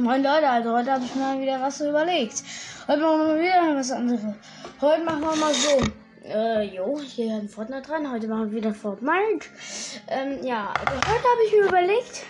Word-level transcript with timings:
Moin 0.00 0.22
Leute, 0.22 0.48
also 0.48 0.76
heute 0.76 0.92
habe 0.92 1.04
ich 1.04 1.14
mir 1.16 1.40
wieder 1.40 1.60
was 1.60 1.80
überlegt. 1.80 2.44
Heute 2.86 3.00
machen 3.00 3.18
wir 3.18 3.26
mal 3.26 3.40
wieder 3.40 3.76
was 3.76 3.90
anderes. 3.90 4.20
Heute 4.80 5.02
machen 5.02 5.22
wir 5.22 5.34
mal 5.34 5.52
so. 5.52 5.80
Äh, 6.24 6.76
jo, 6.76 7.00
hier 7.00 7.34
ein 7.34 7.48
Fortnite 7.48 7.82
dran. 7.82 8.08
Heute 8.08 8.28
machen 8.28 8.52
wir 8.52 8.58
wieder 8.58 8.72
Fortnite. 8.72 9.48
Ähm, 10.06 10.44
ja, 10.44 10.72
also 10.78 10.94
heute 10.94 11.08
habe 11.08 11.44
ich 11.46 11.52
mir 11.52 11.66
überlegt, 11.66 12.22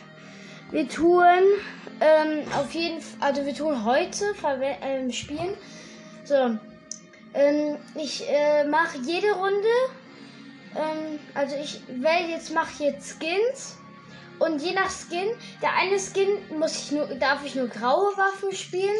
wir 0.71 0.89
tun 0.89 1.27
ähm, 2.01 2.51
auf 2.59 2.73
jeden 2.73 3.03
Fall, 3.03 3.29
also 3.29 3.45
wir 3.45 3.55
tun 3.55 3.85
heute 3.85 4.25
ähm, 4.81 5.13
spielen. 5.13 5.55
So, 6.25 6.57
ähm, 7.35 7.77
ich 7.97 8.27
äh, 8.31 8.65
mache 8.65 8.97
jede 9.03 9.33
Runde. 9.33 9.69
Ähm, 10.75 11.19
also 11.35 11.55
ich 11.57 11.83
wähle 11.87 12.31
jetzt, 12.31 12.55
mache 12.55 12.85
jetzt 12.85 13.19
Skins. 13.21 13.77
Und 14.39 14.63
je 14.63 14.73
nach 14.73 14.91
Skin, 14.91 15.29
der 15.61 15.75
eine 15.75 15.99
Skin 15.99 16.59
muss 16.59 16.77
ich 16.77 16.93
nur, 16.93 17.07
darf 17.17 17.45
ich 17.45 17.55
nur 17.55 17.69
graue 17.69 18.17
Waffen 18.17 18.53
spielen. 18.53 18.97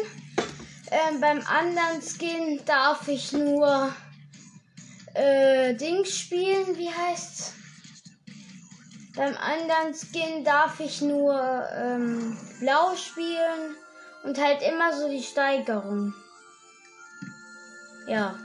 Ähm, 0.91 1.21
beim 1.21 1.41
anderen 1.47 2.01
Skin 2.01 2.59
darf 2.65 3.07
ich 3.07 3.31
nur 3.31 3.93
äh, 5.13 5.73
Dings 5.75 6.17
spielen, 6.17 6.77
wie 6.77 6.89
heißt's? 6.89 7.53
Beim 9.15 9.35
anderen 9.37 9.93
Skin 9.93 10.43
darf 10.43 10.79
ich 10.79 11.01
nur 11.01 11.33
ähm, 11.75 12.37
blau 12.59 12.95
spielen 12.95 13.75
und 14.23 14.39
halt 14.39 14.61
immer 14.61 14.97
so 14.97 15.09
die 15.09 15.23
Steigerung. 15.23 16.13
Ja. 18.07 18.35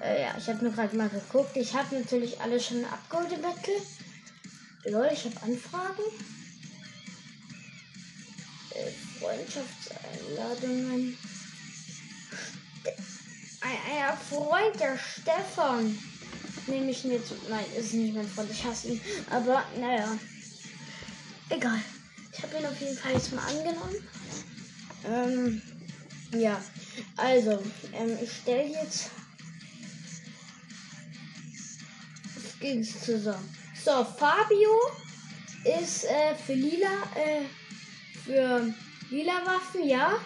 Äh, 0.00 0.22
ja, 0.22 0.34
ich 0.36 0.48
habe 0.48 0.64
nur 0.64 0.72
gerade 0.72 0.96
mal 0.96 1.08
geguckt. 1.08 1.56
Ich 1.56 1.74
habe 1.74 1.96
natürlich 1.96 2.40
alle 2.40 2.60
schon 2.60 2.84
abgeholte 2.84 3.36
Battle. 3.38 3.74
Lol, 4.86 5.08
ich 5.12 5.24
habe 5.24 5.42
Anfragen. 5.42 6.02
Äh, 8.70 8.90
Freundschaftseinladungen. 9.18 11.16
Ein, 13.60 13.78
ein 13.90 14.18
Freund, 14.28 14.78
der 14.78 14.98
Stefan. 14.98 15.98
Nehme 16.66 16.90
ich 16.90 17.04
mit. 17.04 17.22
Nein, 17.48 17.64
ist 17.78 17.94
nicht 17.94 18.14
mein 18.14 18.28
Freund. 18.28 18.50
Ich 18.50 18.62
hasse 18.62 18.88
ihn. 18.88 19.00
Aber 19.30 19.64
naja. 19.78 20.18
Egal. 21.48 21.80
Ich 22.32 22.42
habe 22.42 22.58
ihn 22.58 22.66
auf 22.66 22.78
jeden 22.80 22.98
Fall 22.98 23.12
jetzt 23.12 23.32
mal 23.32 23.46
angenommen. 23.46 23.96
Ähm, 25.06 25.62
ja. 26.32 26.62
Also, 27.16 27.62
ähm, 27.92 28.18
ich 28.22 28.32
stelle 28.32 28.68
jetzt 28.68 29.10
Skins 32.58 33.00
zusammen. 33.02 33.63
So, 33.84 34.02
Fabio 34.02 34.70
ist 35.78 36.04
äh, 36.04 36.34
für 36.34 36.54
lila, 36.54 37.02
äh, 37.16 37.42
für 38.24 38.72
lila 39.10 39.44
Waffen, 39.44 39.86
ja. 39.86 40.18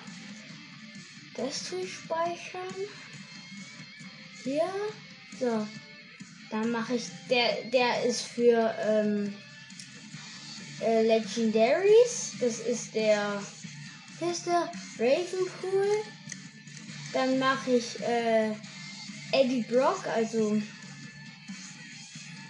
Das 1.35 1.67
speichern. 1.67 2.75
Hier. 4.45 4.71
So. 5.41 5.67
Dann 6.53 6.71
mache 6.71 6.95
ich, 6.95 7.07
der, 7.29 7.65
der 7.73 8.05
ist 8.05 8.23
für 8.23 8.73
ähm, 8.81 9.35
äh, 10.81 11.03
Legendaries. 11.03 12.35
Das 12.39 12.61
ist 12.61 12.95
der, 12.95 13.43
hier 14.21 14.31
ist 14.31 14.47
der 14.47 14.71
Ravenpool. 15.01 16.05
Dann 17.13 17.41
mache 17.41 17.73
ich 17.73 18.01
äh, 18.03 18.53
Eddie 19.33 19.65
Brock, 19.69 20.07
also 20.15 20.63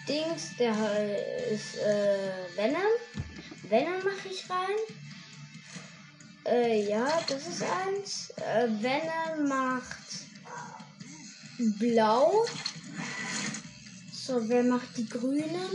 Dings, 0.09 0.57
der 0.59 0.73
ist 1.53 1.77
äh, 1.77 2.57
Venom. 2.57 2.81
Venom 3.69 4.03
mache 4.03 4.29
ich 4.31 4.49
rein. 4.49 4.77
Äh, 6.47 6.89
ja, 6.89 7.07
das 7.29 7.47
ist 7.47 7.63
eins. 7.63 8.31
Äh, 8.37 8.69
Venom 8.83 9.49
macht 9.49 9.99
blau. 11.79 12.47
So, 14.13 14.49
wer 14.49 14.63
macht 14.63 14.97
die 14.97 15.09
grünen? 15.09 15.69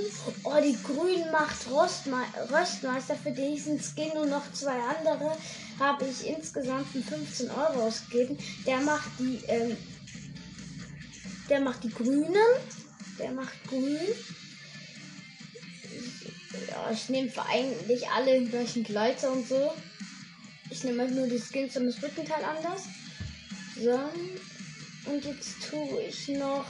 Oh, 0.44 0.60
die 0.64 0.78
grünen 0.82 1.32
macht 1.32 1.70
Rostme 1.70 2.24
Röstmeister. 2.52 3.16
Für 3.16 3.32
diesen 3.32 3.80
Skin 3.80 4.12
und 4.12 4.30
noch 4.30 4.52
zwei 4.54 4.80
andere 4.80 5.38
habe 5.80 6.06
ich 6.06 6.28
insgesamt 6.28 6.88
15 6.88 7.52
Euro 7.52 7.88
ausgegeben. 7.88 8.38
Der 8.66 8.80
macht 8.80 9.10
die, 9.20 9.44
ähm, 9.48 9.78
der 11.50 11.62
macht 11.62 11.84
die 11.84 11.90
grünen. 11.90 12.36
Der 13.20 13.32
macht 13.32 13.64
grün. 13.68 14.00
Ja, 16.70 16.92
ich 16.92 17.10
nehme 17.10 17.32
eigentlich 17.48 18.08
alle 18.10 18.44
gleichen 18.46 18.84
Gleiter 18.84 19.32
und 19.32 19.48
so. 19.48 19.74
Ich 20.70 20.84
nehme 20.84 21.04
halt 21.04 21.14
nur 21.14 21.28
die 21.28 21.40
Skins 21.40 21.78
und 21.78 21.86
das 21.88 22.02
Rückenteil 22.02 22.44
anders. 22.44 22.84
So. 23.80 24.00
Und 25.12 25.26
jetzt 25.26 25.70
tue 25.70 26.02
ich 26.04 26.28
noch. 26.30 26.66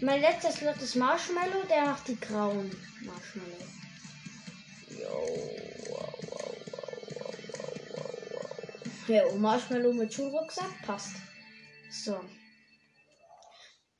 Mein 0.00 0.20
letzter 0.20 0.52
Slot 0.52 0.80
ist 0.80 0.94
Marshmallow, 0.94 1.64
der 1.68 1.86
macht 1.86 2.06
die 2.06 2.20
grauen 2.20 2.70
Marshmallow. 3.02 3.64
Yo. 9.08 9.30
Und 9.32 9.40
Marshmallow 9.40 9.92
mit 9.92 10.12
Schulrucksack 10.12 10.82
passt. 10.82 11.14
So 11.90 12.20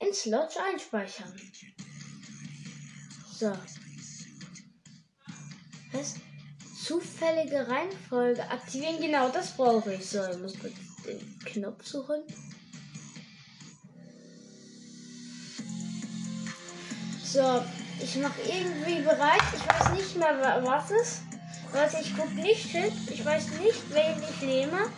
in 0.01 0.15
Slots 0.15 0.57
einspeichern. 0.57 1.35
So. 3.33 3.53
Was? 5.93 6.15
Zufällige 6.85 7.69
Reihenfolge 7.69 8.43
aktivieren. 8.49 9.01
Genau, 9.01 9.29
das 9.29 9.53
brauche 9.57 9.95
ich. 9.95 10.07
So, 10.09 10.25
ich 10.31 10.39
muss 10.39 10.59
kurz 10.59 10.75
den 11.07 11.39
Knopf 11.45 11.85
suchen. 11.85 12.23
So, 17.25 17.63
ich 18.01 18.17
mache 18.17 18.41
irgendwie 18.43 19.03
bereit. 19.03 19.43
Ich 19.55 19.67
weiß 19.69 19.93
nicht 19.93 20.17
mehr, 20.17 20.63
was 20.65 20.91
es. 20.91 21.21
Was 21.73 22.01
ich 22.01 22.17
gucke 22.17 22.35
nicht 22.35 22.67
hin. 22.67 22.91
Ich 23.11 23.25
weiß 23.25 23.51
nicht, 23.59 23.83
wen 23.91 24.23
ich 24.23 24.41
nehme. 24.43 24.91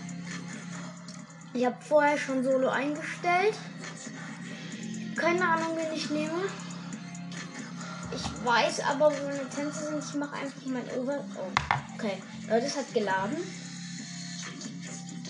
Ich 1.52 1.66
habe 1.66 1.76
vorher 1.82 2.16
schon 2.16 2.44
Solo 2.44 2.68
eingestellt 2.68 3.56
keine 5.20 5.47
Ahnung, 5.47 5.76
wen 5.76 5.92
ich 5.94 6.08
nehme. 6.10 6.48
Ich 8.12 8.44
weiß 8.44 8.81
aber, 8.81 9.12
wo 9.12 9.25
meine 9.26 9.48
Tänze 9.50 9.86
sind. 9.86 10.03
Ich 10.03 10.14
mache 10.14 10.34
einfach 10.34 10.66
mein 10.66 10.91
Over. 10.98 11.25
Oh, 11.36 11.94
okay. 11.94 12.22
Leute, 12.48 12.66
es 12.66 12.76
hat 12.76 12.92
geladen. 12.94 13.36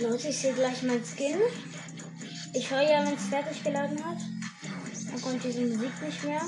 Leute, 0.00 0.29
ich 0.29 0.39
sehe 0.39 0.55
gleich 0.55 0.83
mein 0.84 1.05
Skin. 1.05 1.41
Ich 2.55 2.71
höre 2.71 2.83
ja, 2.83 3.05
wenn 3.05 3.15
es 3.15 3.27
fertig 3.27 3.62
geladen 3.62 4.03
hat. 4.05 4.19
Dann 5.11 5.21
kommt 5.21 5.43
diese 5.43 5.61
Musik 5.61 6.03
nicht 6.03 6.25
mehr. 6.25 6.43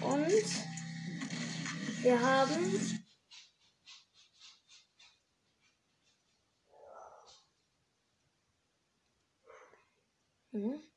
Und 0.00 0.44
wir 2.02 2.20
haben 2.20 3.00
Hm? 10.52 10.93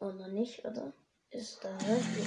Oder 0.00 0.28
nicht, 0.28 0.64
oder? 0.64 0.92
Ist 1.30 1.58
da 1.62 1.70
wirklich. 1.86 2.26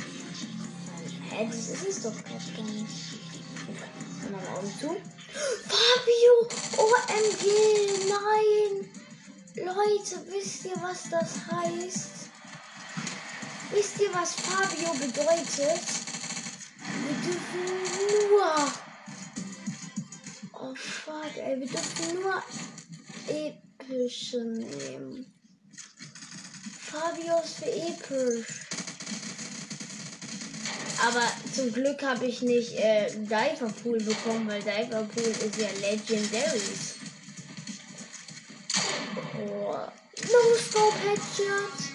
Hä, 1.29 1.47
das 1.47 1.69
ist 1.69 1.87
es 1.87 2.03
doch 2.03 2.13
gerade 2.23 2.51
gar 2.55 2.65
nicht. 2.65 3.19
Mal 4.31 4.47
Augen 4.55 4.73
zu. 4.79 4.95
Fabio! 5.67 6.33
OMG! 6.77 7.43
Nein! 8.09 8.89
Leute, 9.55 10.25
wisst 10.31 10.65
ihr, 10.65 10.75
was 10.81 11.09
das 11.09 11.47
heißt? 11.51 12.29
Wisst 13.71 13.99
ihr, 14.01 14.13
was 14.13 14.35
Fabio 14.35 14.93
bedeutet? 14.93 15.83
Wir 17.01 17.15
dürfen 17.25 17.65
nur. 18.29 18.71
Oh, 20.53 20.75
fuck, 20.75 21.37
ey. 21.37 21.59
Wir 21.59 21.67
dürfen 21.67 22.21
nur 22.21 22.43
epische 23.27 24.43
nehmen. 24.43 25.33
Fabios 26.93 27.55
für 27.57 27.71
episch. 27.71 28.67
Aber 31.03 31.23
zum 31.51 31.73
Glück 31.73 32.03
habe 32.03 32.25
ich 32.25 32.43
nicht 32.43 32.77
äh, 32.77 33.09
Diver 33.09 33.73
Pool 33.81 33.97
bekommen, 33.97 34.47
weil 34.47 34.61
Diver 34.61 35.01
Pool 35.03 35.23
ist 35.23 35.57
ja 35.57 35.69
Legendaries. 35.81 36.95
Oh. 39.39 39.75
No 40.21 40.55
Scope 40.55 40.99
Headshot. 40.99 41.93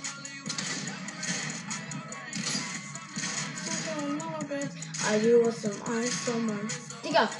Are 5.07 5.17
you 5.17 5.47
awesome? 5.47 5.81
I 5.87 6.07
someone. 6.07 6.69
Digga! 7.05 7.31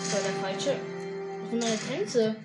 Das 0.00 0.12
war 0.12 0.20
der 0.20 0.32
falsche. 0.42 0.80
Das 0.80 1.50
sind 1.50 1.60
meine 1.60 1.78
Tänze. 1.78 2.36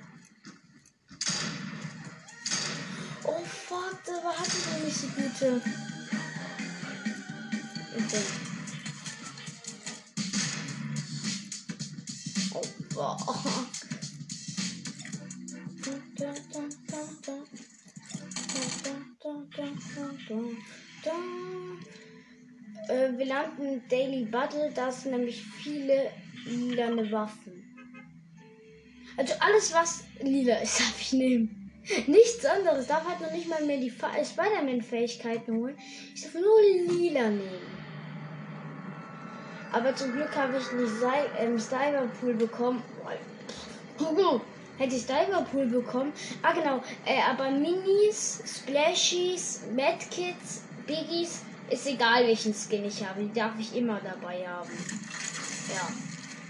Aber 4.24 4.38
hatte 4.38 4.52
ich 4.58 4.86
nicht 4.86 4.98
so 4.98 5.08
gute. 5.08 5.62
Okay. 7.96 8.24
Oh. 12.54 12.62
Boah. 12.94 13.18
Äh, 22.90 23.18
wir 23.18 23.26
landen 23.26 23.82
Daily 23.90 24.26
Battle, 24.26 24.72
da 24.74 24.92
sind 24.92 25.12
nämlich 25.12 25.42
viele 25.42 26.12
lilane 26.46 27.12
Waffen. 27.12 27.64
Also 29.18 29.34
alles, 29.40 29.74
was 29.74 30.04
lila 30.22 30.56
ist, 30.58 30.80
darf 30.80 31.02
ich 31.02 31.14
nehmen. 31.14 31.63
Nichts 32.08 32.46
anderes. 32.46 32.88
Darf 32.88 33.08
halt 33.08 33.22
noch 33.22 33.32
nicht 33.32 33.50
mal 33.50 33.64
mehr 33.66 33.78
die 33.78 33.90
äh, 33.90 34.26
Spider-Man-Fähigkeiten 34.26 35.58
holen. 35.58 35.78
Ich 36.16 36.24
darf 36.24 36.34
nur 36.34 36.62
lila 36.96 37.30
nehmen. 37.30 37.84
Aber 39.72 39.96
zum 39.96 40.14
Glück 40.14 40.36
habe 40.36 40.58
ich 40.58 40.72
nicht 40.72 40.94
ähm, 41.40 41.60
Cyberpool 41.60 42.36
bekommen. 42.36 42.84
Oh, 44.00 44.40
hätte 44.78 44.96
ich 44.96 45.02
Cyberpool 45.02 45.66
bekommen. 45.66 46.14
Ah, 46.42 46.54
genau. 46.54 46.82
Äh, 47.06 47.22
aber 47.30 47.50
Minis, 47.50 48.44
Splashies, 48.46 49.62
Medkits, 49.74 50.64
Biggies, 50.86 51.42
ist 51.70 51.88
egal 51.88 52.28
welchen 52.28 52.54
Skin 52.54 52.86
ich 52.86 53.04
habe. 53.04 53.22
Die 53.22 53.34
darf 53.34 53.54
ich 53.60 53.76
immer 53.76 54.00
dabei 54.00 54.48
haben. 54.48 54.70
Ja. 55.74 55.90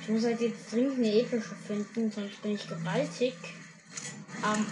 Ich 0.02 0.10
muss 0.10 0.26
halt 0.26 0.42
jetzt 0.42 0.72
dringend 0.72 0.98
eine 0.98 1.22
epische 1.22 1.56
finden, 1.66 2.12
sonst 2.12 2.42
bin 2.42 2.56
ich 2.56 2.68
gewaltig. 2.68 3.36
Ähm. 4.44 4.66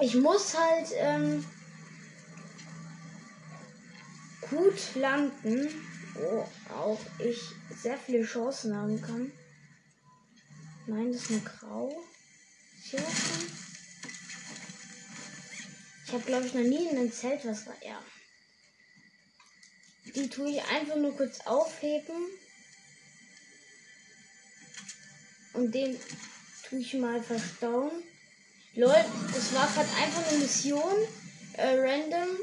Ich 0.00 0.14
muss 0.14 0.54
halt 0.56 0.88
ähm, 0.94 1.44
gut 4.50 4.94
landen, 4.94 5.68
wo 6.14 6.46
auch 6.72 7.00
ich 7.18 7.40
sehr 7.82 7.96
viele 7.96 8.24
Chancen 8.24 8.76
haben 8.76 9.00
kann. 9.00 9.32
Nein, 10.86 11.12
das 11.12 11.22
ist 11.22 11.30
nur 11.30 11.40
grau. 11.40 12.04
Ich 12.84 12.94
habe 16.12 16.22
glaube 16.24 16.46
ich 16.46 16.54
noch 16.54 16.62
nie 16.62 16.88
in 16.88 16.98
einem 16.98 17.12
Zelt 17.12 17.44
was 17.44 17.66
war. 17.66 17.74
Ja. 17.84 18.00
Die 20.14 20.28
tue 20.28 20.50
ich 20.50 20.62
einfach 20.64 20.96
nur 20.96 21.16
kurz 21.16 21.40
aufheben. 21.40 22.14
Und 25.54 25.74
den 25.74 25.98
tue 26.68 26.80
ich 26.80 26.94
mal 26.94 27.22
verstauen. 27.22 27.90
Lol, 28.74 29.04
das 29.32 29.54
war 29.54 29.66
gerade 29.66 29.88
einfach 30.02 30.26
eine 30.28 30.38
Mission. 30.38 30.94
Äh, 31.54 31.78
random. 31.78 32.36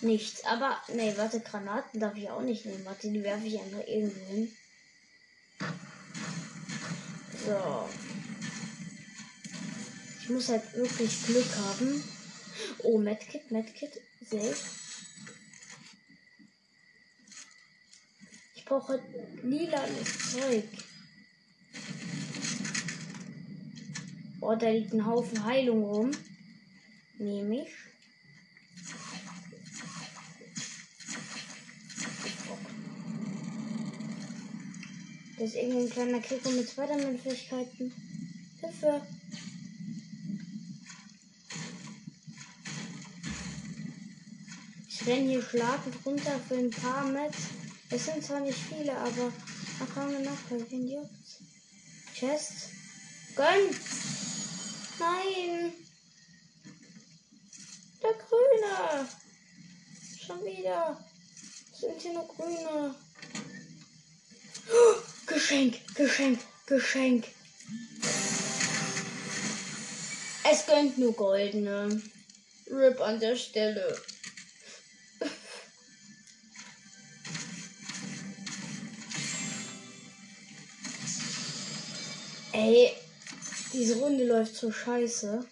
Nichts. 0.00 0.44
Aber, 0.44 0.80
nee, 0.94 1.12
warte, 1.16 1.40
Granaten 1.40 2.00
darf 2.00 2.16
ich 2.16 2.30
auch 2.30 2.42
nicht 2.42 2.64
nehmen. 2.64 2.84
Warte, 2.84 3.08
die 3.08 3.22
werfe 3.22 3.46
ich 3.46 3.60
einfach 3.60 3.86
irgendwo 3.86 4.24
hin. 4.26 4.56
So. 7.44 7.88
Ich 10.20 10.28
muss 10.30 10.48
halt 10.48 10.72
wirklich 10.74 11.26
Glück 11.26 11.56
haben. 11.56 12.04
Oh, 12.78 12.98
Medkit, 12.98 13.50
Medkit, 13.50 14.00
safe. 14.28 14.56
brauche 18.68 19.00
lilanes 19.42 20.32
Zeug. 20.32 20.64
Oh, 24.40 24.54
da 24.54 24.70
liegt 24.70 24.92
ein 24.92 25.04
Haufen 25.04 25.44
Heilung 25.44 25.82
rum. 25.82 26.10
Nehme 27.18 27.62
ich. 27.62 27.68
Das 35.38 35.50
ist 35.50 35.56
irgendein 35.56 35.90
kleiner 35.90 36.20
Kicker 36.20 36.50
mit 36.50 36.68
Spider-Man-Fähigkeiten. 36.68 37.92
Hilfe! 38.60 39.02
Ich 44.88 45.06
renne 45.06 45.28
hier 45.28 45.42
schlagend 45.42 45.94
runter 46.04 46.40
für 46.48 46.56
ein 46.56 46.70
paar 46.70 47.06
Metz. 47.06 47.36
Es 47.90 48.06
sind 48.06 48.22
zwar 48.22 48.40
nicht 48.40 48.58
viele, 48.58 48.96
aber 48.96 49.32
man 49.78 49.94
kann 49.94 50.12
mir 50.12 50.20
noch 50.20 50.50
helfen. 50.50 50.88
Juckt's. 50.88 51.42
Chest. 52.14 52.70
Gönn! 53.36 54.17
Nein! 54.98 55.72
Der 58.02 58.14
Grüne! 58.14 59.08
Schon 60.26 60.44
wieder! 60.44 60.98
Sind 61.72 62.00
hier 62.02 62.14
noch 62.14 62.26
Grüne? 62.28 62.94
Oh, 64.70 64.94
Geschenk, 65.26 65.78
Geschenk, 65.94 66.40
Geschenk. 66.66 67.28
Es 70.50 70.66
gönnt 70.66 70.98
nur 70.98 71.12
goldene. 71.12 72.02
Rip 72.68 73.00
an 73.00 73.20
der 73.20 73.36
Stelle. 73.36 73.96
Ey, 82.52 82.92
diese 83.78 84.00
Runde 84.00 84.24
läuft 84.24 84.56
so 84.56 84.72
scheiße. 84.72 85.46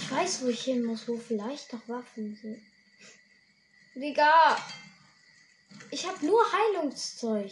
Ich 0.00 0.10
weiß, 0.10 0.42
wo 0.42 0.48
ich 0.48 0.62
hin 0.62 0.84
muss, 0.84 1.08
wo 1.08 1.16
vielleicht 1.16 1.72
noch 1.72 1.88
Waffen 1.88 2.38
sind. 2.42 2.60
Digga! 3.94 4.58
Ich 5.90 6.06
habe 6.06 6.26
nur 6.26 6.42
Heilungszeug. 6.52 7.50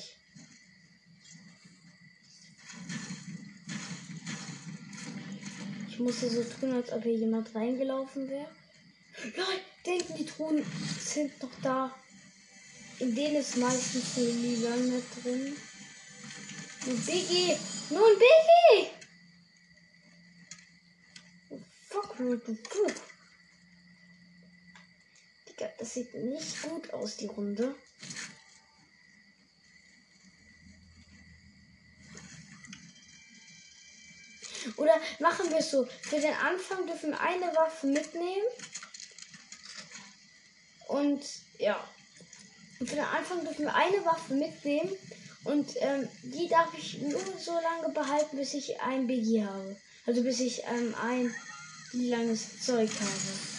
Ich 5.89 5.99
musste 5.99 6.29
so 6.29 6.45
tun, 6.45 6.75
als 6.75 6.93
ob 6.93 7.03
hier 7.05 7.17
jemand 7.17 7.55
reingelaufen 7.55 8.29
wäre. 8.29 8.51
Lol, 9.35 9.61
denken 9.87 10.15
die 10.17 10.27
Truhen 10.27 10.63
sind 11.01 11.43
noch 11.43 11.61
da. 11.63 12.02
In 13.03 13.17
denen 13.17 13.35
ist 13.35 13.57
meistens 13.57 14.17
eine 14.17 14.27
Lila 14.27 14.77
mit 14.77 15.05
drin. 15.25 15.57
Ein 16.87 17.05
Biggie! 17.05 17.59
Nur 17.91 18.07
ein 18.07 18.17
Biggie! 18.17 18.91
Oh, 21.51 21.59
fuck, 21.89 22.15
Fuck. 22.15 22.95
Digga, 25.49 25.69
das 25.81 25.95
sieht 25.95 26.15
nicht 26.15 26.63
gut 26.63 26.93
aus, 26.93 27.17
die 27.17 27.27
Runde. 27.27 27.75
Oder 34.77 35.01
machen 35.19 35.51
wir 35.51 35.59
es 35.59 35.73
so. 35.73 35.89
Für 36.03 36.21
den 36.21 36.35
Anfang 36.35 36.87
dürfen 36.87 37.11
wir 37.11 37.21
eine 37.21 37.47
Waffe 37.47 37.89
mitnehmen. 37.89 38.47
Und 40.87 41.25
ja. 41.59 41.85
Für 42.87 42.97
den 42.97 43.05
Anfang 43.05 43.45
dürfen 43.45 43.67
wir 43.67 43.75
eine 43.75 44.05
Waffe 44.05 44.35
mitnehmen. 44.35 44.91
Und 45.45 45.75
ähm, 45.81 46.09
die 46.23 46.49
darf 46.49 46.73
ich 46.77 46.99
nur 47.01 47.21
so 47.39 47.53
lange 47.53 47.93
behalten, 47.93 48.37
bis 48.37 48.55
ich 48.55 48.81
ein 48.81 49.07
Biggie 49.07 49.45
habe. 49.45 49.77
Also 50.07 50.23
bis 50.23 50.41
ich 50.41 50.63
ähm, 50.65 50.95
ein 51.01 51.35
langes 51.93 52.65
Zeug 52.65 52.91
habe. 52.91 53.53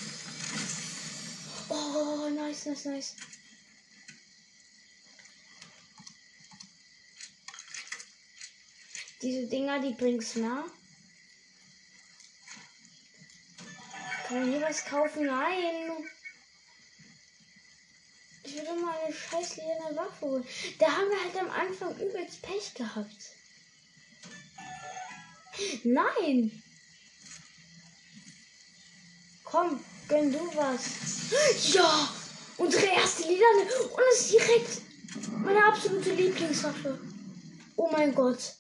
Oh, 1.70 2.30
nice, 2.30 2.66
nice, 2.66 2.86
nice. 2.86 3.16
Diese 9.22 9.48
Dinger, 9.48 9.80
die 9.80 9.94
bringt's 9.94 10.36
mehr. 10.36 10.66
Kann 14.28 14.40
man 14.40 14.52
hier 14.52 14.62
was 14.62 14.86
kaufen? 14.86 15.26
Nein. 15.26 16.10
Ich 18.44 18.56
würde 18.56 18.74
mal 18.82 18.96
eine 19.06 19.14
scheiß 19.14 19.58
lilane 19.58 19.96
Waffe 19.96 20.22
holen. 20.26 20.46
Da 20.80 20.88
haben 20.88 21.10
wir 21.10 21.24
halt 21.24 21.38
am 21.38 21.50
Anfang 21.50 21.96
übelst 21.96 22.42
Pech 22.42 22.74
gehabt. 22.74 23.32
Nein! 25.84 26.64
Komm, 29.44 29.84
gönn 30.08 30.32
du 30.32 30.56
was. 30.56 31.74
Ja! 31.74 32.10
Unsere 32.58 32.86
erste 32.86 33.24
Lilane. 33.24 33.64
Und 33.64 34.04
es 34.14 34.22
ist 34.22 34.34
direkt 34.34 34.82
meine 35.44 35.64
absolute 35.66 36.12
Lieblingswaffe. 36.12 37.00
Oh 37.76 37.90
mein 37.92 38.14
Gott. 38.14 38.56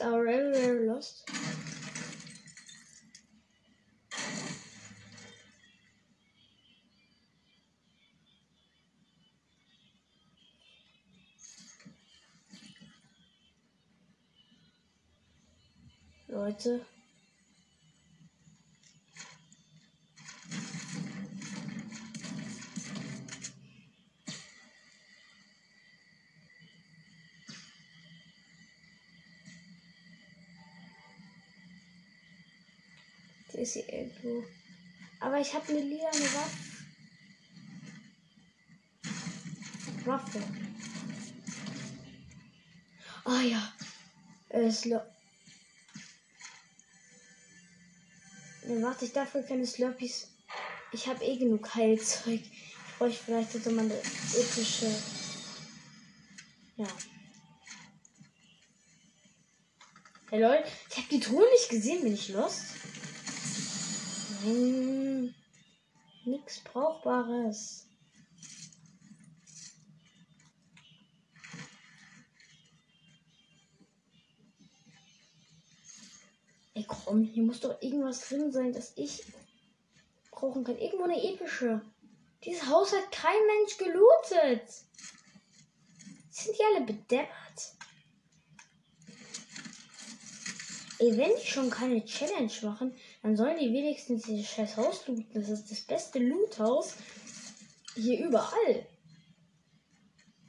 Very, 0.00 0.52
very 0.52 0.88
lost. 0.88 1.28
Leute. 16.30 16.80
Ist 33.76 33.84
hier 33.84 33.92
irgendwo. 33.92 34.44
Aber 35.20 35.38
ich 35.38 35.54
habe 35.54 35.68
eine 35.68 35.80
lila 35.80 36.06
Waffe. 36.06 36.50
Waffe. 40.04 40.42
Ah 43.24 43.42
ja. 43.42 43.72
Es 44.48 44.84
ne, 44.86 45.00
warte, 48.82 49.04
ich 49.04 49.12
dafür 49.12 49.42
keine 49.42 49.66
Slurpees. 49.66 50.28
Ich 50.92 51.06
habe 51.06 51.24
eh 51.24 51.36
genug 51.36 51.74
Heilzeug. 51.74 52.40
Ich 52.40 52.98
bräuchte 52.98 53.24
vielleicht 53.24 53.52
so 53.52 53.70
mal 53.70 53.84
eine 53.84 53.94
epische. 53.94 54.92
Ja. 56.76 56.88
Hey 60.30 60.40
Leute, 60.40 60.68
ich 60.88 60.96
habe 60.96 61.08
die 61.10 61.20
Truhe 61.20 61.44
nicht 61.50 61.68
gesehen, 61.68 62.02
bin 62.02 62.14
ich 62.14 62.28
lost? 62.28 62.64
Nein. 64.42 65.34
Nichts 66.24 66.60
Brauchbares. 66.60 67.86
Ey, 76.74 76.84
komm, 76.86 77.24
hier 77.24 77.42
muss 77.42 77.60
doch 77.60 77.82
irgendwas 77.82 78.28
drin 78.28 78.52
sein, 78.52 78.72
das 78.72 78.92
ich 78.96 79.24
brauchen 80.30 80.64
kann. 80.64 80.78
Irgendwo 80.78 81.04
eine 81.04 81.22
epische. 81.22 81.82
Dieses 82.44 82.66
Haus 82.66 82.92
hat 82.92 83.12
kein 83.12 83.46
Mensch 83.46 83.76
gelootet. 83.76 84.68
Sind 86.30 86.56
die 86.56 86.64
alle 86.64 86.86
bedeppert? 86.86 87.76
Ey, 90.98 91.16
wenn 91.16 91.36
die 91.36 91.46
schon 91.46 91.70
keine 91.70 92.04
Challenge 92.04 92.52
machen, 92.62 92.94
dann 93.22 93.36
sollen 93.36 93.58
die 93.58 93.72
wenigstens 93.72 94.22
dieses 94.22 94.48
scheiß 94.48 94.76
Haus 94.76 95.06
looten. 95.06 95.34
Das 95.34 95.48
ist 95.48 95.70
das 95.70 95.82
beste 95.82 96.18
Loothaus 96.18 96.94
hier 97.94 98.26
überall. 98.26 98.86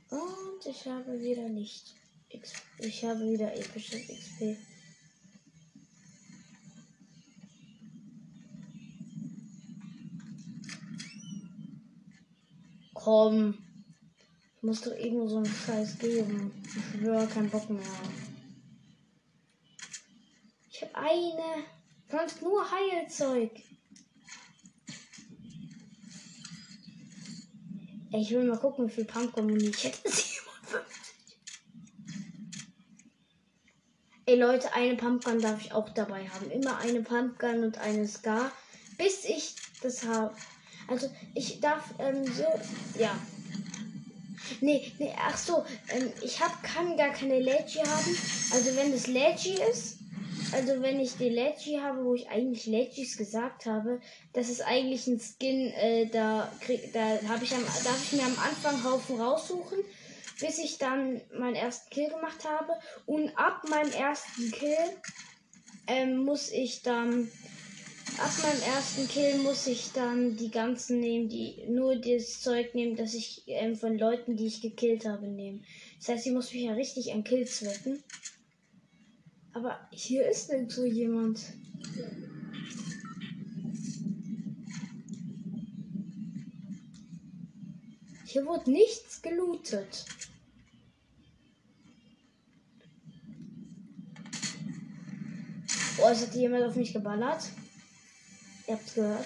Und 0.10 0.66
ich 0.66 0.86
habe 0.88 1.20
wieder 1.20 1.50
nicht. 1.50 1.96
Ich 2.80 3.04
habe 3.04 3.30
wieder 3.30 3.54
episches 3.54 4.08
XP. 4.08 4.58
Komm. 12.94 13.58
Ich 14.56 14.64
muss 14.64 14.82
doch 14.82 14.92
irgendwo 14.92 15.28
so 15.28 15.38
einen 15.38 15.46
Scheiß 15.46 15.98
geben. 15.98 16.52
Ich 16.64 17.00
schwöre, 17.00 17.28
kein 17.28 17.50
Bock 17.50 17.70
mehr. 17.70 17.82
Ich 20.70 20.82
habe 20.84 20.96
eine. 20.96 21.81
Sonst 22.12 22.42
nur 22.42 22.66
Heilzeug. 22.70 23.52
Ich 28.14 28.32
will 28.32 28.44
mal 28.44 28.58
gucken, 28.58 28.88
wie 28.90 28.92
viel 28.92 29.06
Pumpkin-Muni 29.06 29.70
ich 29.70 29.84
hätte. 29.86 30.10
57. 30.10 30.82
Ey 34.26 34.36
Leute, 34.36 34.74
eine 34.74 34.96
Pumpgun 34.96 35.40
darf 35.40 35.62
ich 35.62 35.72
auch 35.72 35.90
dabei 35.90 36.28
haben. 36.28 36.52
Immer 36.52 36.78
eine 36.78 37.02
Pumpgun 37.02 37.64
und 37.64 37.78
eine 37.78 38.06
Scar. 38.06 38.52
Bis 38.98 39.24
ich 39.24 39.56
das 39.82 40.06
habe. 40.06 40.36
Also 40.88 41.10
ich 41.34 41.62
darf 41.62 41.94
ähm, 42.00 42.26
so, 42.26 42.46
ja. 43.00 43.18
Nee, 44.60 44.92
nee, 45.00 45.16
ach 45.18 45.38
so, 45.38 45.66
ähm, 45.90 46.12
ich 46.22 46.42
hab, 46.42 46.62
kann 46.62 46.98
gar 46.98 47.12
keine 47.12 47.40
Leggy 47.40 47.80
haben. 47.80 48.18
Also 48.52 48.76
wenn 48.76 48.92
es 48.92 49.08
Leggy 49.08 49.58
ist, 49.72 50.01
also 50.52 50.82
wenn 50.82 51.00
ich 51.00 51.18
die 51.18 51.30
Leggy 51.30 51.80
habe, 51.82 52.04
wo 52.04 52.14
ich 52.14 52.30
eigentlich 52.30 52.66
Legis 52.66 53.18
gesagt 53.18 53.66
habe, 53.66 54.00
das 54.34 54.50
ist 54.50 54.62
eigentlich 54.62 55.08
ein 55.08 55.20
Skin, 55.20 55.72
äh, 55.72 56.08
da 56.08 56.52
krieg, 56.62 56.92
da 56.94 57.20
habe 57.28 57.44
ich 57.44 57.54
am, 57.54 57.64
darf 57.64 58.04
ich 58.04 58.14
mir 58.14 58.26
am 58.26 58.38
Anfang 58.40 58.84
Haufen 58.84 59.20
raussuchen, 59.20 59.80
bis 60.40 60.58
ich 60.58 60.78
dann 60.78 61.22
meinen 61.38 61.56
ersten 61.56 61.90
Kill 61.90 62.10
gemacht 62.10 62.46
habe. 62.46 62.74
Und 63.06 63.30
ab 63.38 63.64
meinem 63.70 63.92
ersten 63.92 64.52
Kill 64.52 64.78
ähm, 65.88 66.18
muss 66.18 66.52
ich 66.52 66.82
dann 66.82 67.30
Ab 68.18 68.32
meinem 68.44 68.62
ersten 68.76 69.08
Kill 69.08 69.38
muss 69.38 69.68
ich 69.68 69.94
dann 69.94 70.36
die 70.36 70.52
ganzen 70.52 71.00
nehmen, 71.00 71.30
die 71.30 71.64
nur 71.70 71.96
das 71.96 72.42
Zeug 72.42 72.76
nehmen, 72.76 72.96
das 72.96 73.14
ich 73.14 73.44
ähm, 73.48 73.76
von 73.76 73.98
Leuten, 73.98 74.36
die 74.36 74.48
ich 74.48 74.62
gekillt 74.62 75.06
habe, 75.06 75.28
nehmen. 75.28 75.64
Das 75.98 76.10
heißt, 76.10 76.28
ich 76.28 76.34
muss 76.34 76.54
mich 76.54 76.64
ja 76.64 76.74
richtig 76.74 77.14
an 77.14 77.24
Kills 77.24 77.64
wetten. 77.64 78.04
Aber 79.54 79.80
hier 79.92 80.28
ist 80.30 80.50
nirgendwo 80.50 80.86
jemand. 80.86 81.40
Hier 88.26 88.46
wurde 88.46 88.72
nichts 88.72 89.22
gelootet. 89.22 90.06
Oh, 95.98 96.08
es 96.10 96.26
hat 96.26 96.34
jemand 96.34 96.64
auf 96.64 96.76
mich 96.76 96.94
geballert. 96.94 97.50
Ihr 98.68 98.76
habt's 98.76 98.94
gehört. 98.96 99.26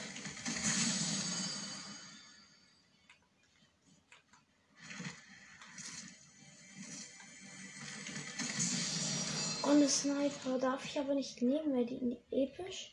Eine 9.85 9.89
Sniper 9.89 10.57
darf 10.57 10.83
ich 10.85 10.99
aber 10.99 11.13
nicht 11.13 11.41
nehmen, 11.41 11.75
weil 11.75 11.85
die 11.85 12.17
episch. 12.31 12.91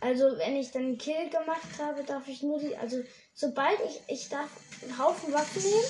Also 0.00 0.24
wenn 0.38 0.56
ich 0.56 0.70
dann 0.72 0.98
Kill 0.98 1.30
gemacht 1.30 1.78
habe, 1.80 2.04
darf 2.04 2.28
ich 2.28 2.42
nur 2.42 2.58
die, 2.58 2.76
also 2.76 3.02
sobald 3.34 3.78
ich, 3.80 4.00
ich 4.08 4.28
darf 4.28 4.50
einen 4.82 4.98
Haufen 4.98 5.32
Waffen 5.32 5.62
nehmen, 5.62 5.84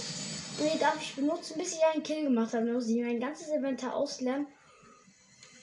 und 0.59 0.73
die 0.73 0.79
darf 0.79 1.01
ich 1.01 1.15
benutzen, 1.17 1.59
bis 1.59 1.75
ich 1.75 1.85
einen 1.85 2.03
Kill 2.03 2.25
gemacht 2.25 2.55
habe. 2.55 2.67
Dann 2.67 2.75
muss 2.75 2.89
ich 2.89 3.03
mein 3.03 3.21
ganzes 3.21 3.49
Inventar 3.49 3.95
auslernen 3.95 4.47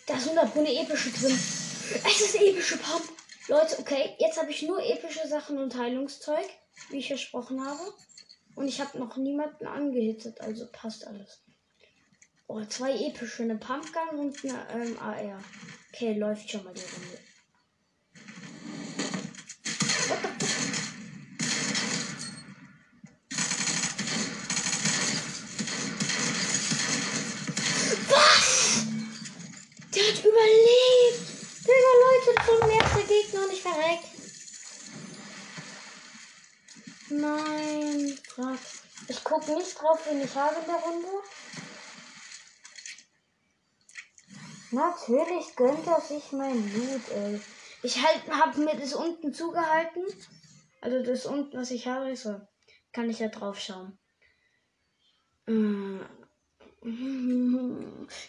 da 0.05 0.15
ist 0.15 0.27
100 0.27 0.57
eine 0.57 0.81
epische 0.81 1.12
drin. 1.12 1.31
Es 2.05 2.22
ist 2.22 2.36
epische 2.36 2.77
Pump. 2.77 3.03
Leute, 3.48 3.77
okay, 3.79 4.15
jetzt 4.19 4.38
habe 4.38 4.51
ich 4.51 4.63
nur 4.63 4.81
epische 4.83 5.27
Sachen 5.27 5.57
und 5.57 5.77
Heilungszeug, 5.77 6.45
wie 6.89 6.98
ich 6.98 7.07
versprochen 7.07 7.65
habe. 7.65 7.93
Und 8.55 8.67
ich 8.67 8.79
habe 8.79 8.98
noch 9.00 9.17
niemanden 9.17 9.65
angehittet, 9.65 10.39
also 10.41 10.67
passt 10.72 11.07
alles. 11.07 11.41
Oh, 12.48 12.63
zwei 12.65 12.93
epische, 13.07 13.43
eine 13.43 13.57
Pumpgun 13.57 14.19
und 14.19 14.43
eine 14.43 14.86
ähm, 14.86 15.00
AR. 15.00 15.39
Okay, 15.93 16.13
läuft 16.13 16.50
schon 16.50 16.63
mal 16.63 16.74
die 16.74 16.81
Runde. 16.81 17.19
überlebt. 30.25 31.24
Digga, 31.63 31.91
Leute, 32.03 32.31
zum 32.45 32.69
ersten 32.69 33.07
Gegner 33.07 33.45
und 33.45 33.53
ich 33.53 33.62
verreck. 33.62 34.12
Nein. 37.20 38.17
Ich 39.08 39.24
guck 39.24 39.48
nicht 39.48 39.79
drauf, 39.79 40.00
wen 40.10 40.22
ich 40.22 40.36
habe 40.36 40.55
in 40.60 40.65
der 40.65 40.75
Runde. 40.75 41.08
Natürlich 44.72 45.55
gönnt 45.55 45.86
er 45.86 46.01
sich 46.01 46.32
mein 46.32 46.74
Loot, 46.74 47.10
ey. 47.12 47.39
Ich 47.84 48.01
halt, 48.03 48.22
hab 48.29 48.58
mir 48.58 48.75
das 48.75 48.93
unten 48.93 49.34
zugehalten. 49.34 50.03
Also 50.82 51.03
das 51.03 51.25
unten, 51.25 51.58
was 51.58 51.72
ich 51.72 51.88
habe, 51.88 52.15
so. 52.15 52.41
Kann 52.91 53.10
ich 53.10 53.20
ja 53.20 53.27
drauf 53.27 53.60
schauen. 53.60 53.98
Hm. 55.46 56.05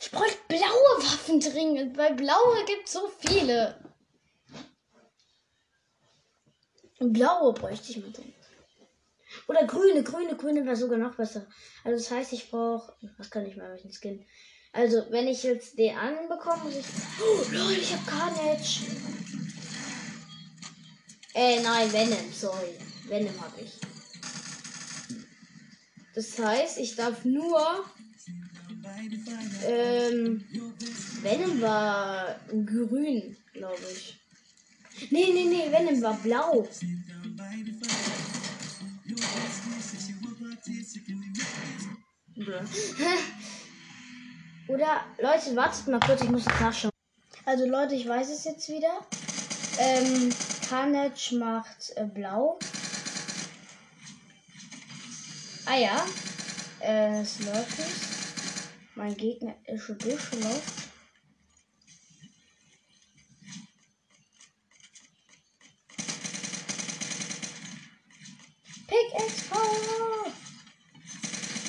Ich 0.01 0.11
bräuchte 0.11 0.41
blaue 0.49 0.99
Waffen 0.99 1.41
dringend, 1.41 1.97
weil 1.97 2.15
blaue 2.15 2.65
gibt 2.67 2.89
so 2.89 3.11
viele. 3.21 3.81
Blaue 6.99 7.53
bräuchte 7.53 7.91
ich 7.91 7.99
mal 7.99 8.13
dringend. 8.13 8.34
Oder 9.47 9.67
grüne, 9.67 10.03
grüne, 10.03 10.37
grüne 10.37 10.65
wäre 10.65 10.77
sogar 10.77 10.99
noch 10.99 11.17
besser. 11.17 11.47
Also 11.85 11.99
das 11.99 12.11
heißt, 12.11 12.33
ich 12.33 12.51
brauche. 12.51 12.95
Was 13.19 13.31
kann 13.31 13.47
ich 13.47 13.57
mal 13.57 13.71
welchen 13.71 13.93
Skin? 13.93 14.25
Also, 14.73 15.05
wenn 15.11 15.29
ich 15.29 15.45
jetzt 15.45 15.79
den 15.79 15.97
anbekomme, 15.97 16.65
muss 16.65 16.77
ich. 16.77 16.85
Oh, 17.21 17.45
lol, 17.53 17.73
ich 17.73 17.93
hab 17.93 18.05
Carnage. 18.07 18.81
Äh, 21.35 21.63
nein, 21.63 21.93
Venom, 21.93 22.33
sorry. 22.33 22.75
Venom 23.07 23.41
habe 23.41 23.61
ich. 23.61 23.73
Das 26.15 26.39
heißt, 26.39 26.79
ich 26.79 26.97
darf 26.97 27.25
nur. 27.25 27.85
Ähm, 29.65 30.45
Venom 31.23 31.61
war 31.61 32.41
grün, 32.49 33.37
glaube 33.53 33.79
ich. 33.93 34.19
Nee, 35.11 35.31
nee, 35.33 35.45
nee, 35.45 35.71
Venom 35.71 36.03
war 36.03 36.17
blau. 36.19 36.69
Oder, 44.69 45.05
Leute, 45.19 45.57
wartet 45.57 45.87
mal 45.89 46.01
kurz, 46.01 46.23
ich 46.23 46.31
muss 46.31 46.45
jetzt 46.47 46.61
nachschauen. 46.61 46.91
Also, 47.45 47.67
Leute, 47.67 47.95
ich 47.95 48.09
weiß 48.09 48.31
es 48.31 48.45
jetzt 48.45 48.69
wieder. 48.69 49.07
Ähm, 49.79 50.33
Carnage 50.69 51.37
macht 51.39 51.93
äh, 51.97 52.05
blau. 52.05 52.59
Ah 55.67 55.77
ja. 55.77 56.07
Äh, 56.81 57.25
Slurpees. 57.25 58.15
Mein 58.95 59.17
Gegner 59.17 59.55
ist 59.67 59.85
schon 59.85 59.99
durchgelaufen. 59.99 60.84
Pickaxe 69.15 69.49
Power! 69.49 70.33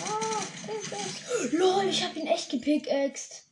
Oh, 0.01 0.41
Pickaxe. 0.65 1.57
Lol, 1.57 1.85
ich 1.85 2.03
hab 2.03 2.15
ihn 2.15 2.27
echt 2.27 2.49
gepickaxed. 2.49 3.43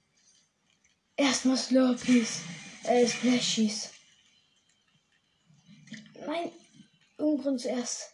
Erstmal 1.15 1.57
Slurpees. 1.57 2.41
Äh, 2.85 3.07
Splashies. 3.07 3.91
Nein, 6.25 6.51
Ungrund 7.17 7.61
zuerst. 7.61 8.09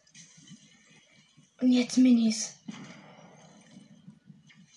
Und 1.61 1.71
jetzt 1.71 1.97
Minis. 1.97 2.55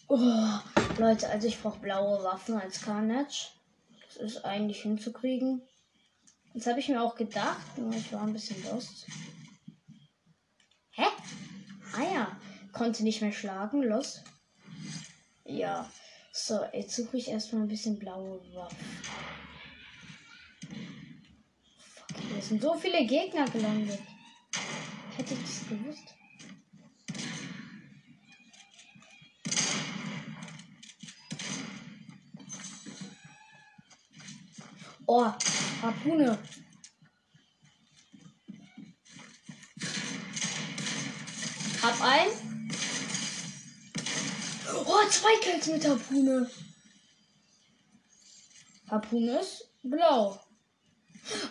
Oh, 0.08 0.58
Leute, 0.98 1.28
also 1.28 1.48
ich 1.48 1.60
brauche 1.60 1.80
blaue 1.80 2.22
Waffen 2.22 2.60
als 2.60 2.80
Carnage. 2.80 3.48
Das 4.06 4.16
ist 4.16 4.44
eigentlich 4.44 4.82
hinzukriegen. 4.82 5.62
Das 6.54 6.66
habe 6.66 6.80
ich 6.80 6.88
mir 6.88 7.02
auch 7.02 7.14
gedacht, 7.14 7.78
nur 7.78 7.92
ich 7.94 8.12
war 8.12 8.22
ein 8.22 8.32
bisschen 8.34 8.62
lost. 8.64 9.06
Ah 11.94 12.02
ja, 12.02 12.36
konnte 12.72 13.02
nicht 13.02 13.20
mehr 13.20 13.32
schlagen, 13.32 13.82
los. 13.82 14.22
Ja, 15.44 15.90
so, 16.32 16.64
jetzt 16.72 16.96
suche 16.96 17.18
ich 17.18 17.28
erstmal 17.28 17.62
ein 17.62 17.68
bisschen 17.68 17.98
blaue 17.98 18.40
Waffen. 18.54 18.78
Fuck, 21.78 22.18
hier 22.32 22.42
sind 22.42 22.62
so 22.62 22.74
viele 22.74 23.04
Gegner 23.04 23.44
gelandet. 23.44 24.00
Hätte 25.16 25.34
ich 25.34 25.40
das 25.40 25.68
gewusst? 25.68 26.14
Oh, 35.06 35.30
Harpune. 35.82 36.38
Hab 41.82 42.00
ein. 42.00 42.28
Oh, 44.86 45.08
zwei 45.10 45.36
Kills 45.40 45.66
mit 45.66 45.84
Harpune. 45.84 46.48
Harpune 48.88 49.40
ist 49.40 49.68
blau. 49.82 50.38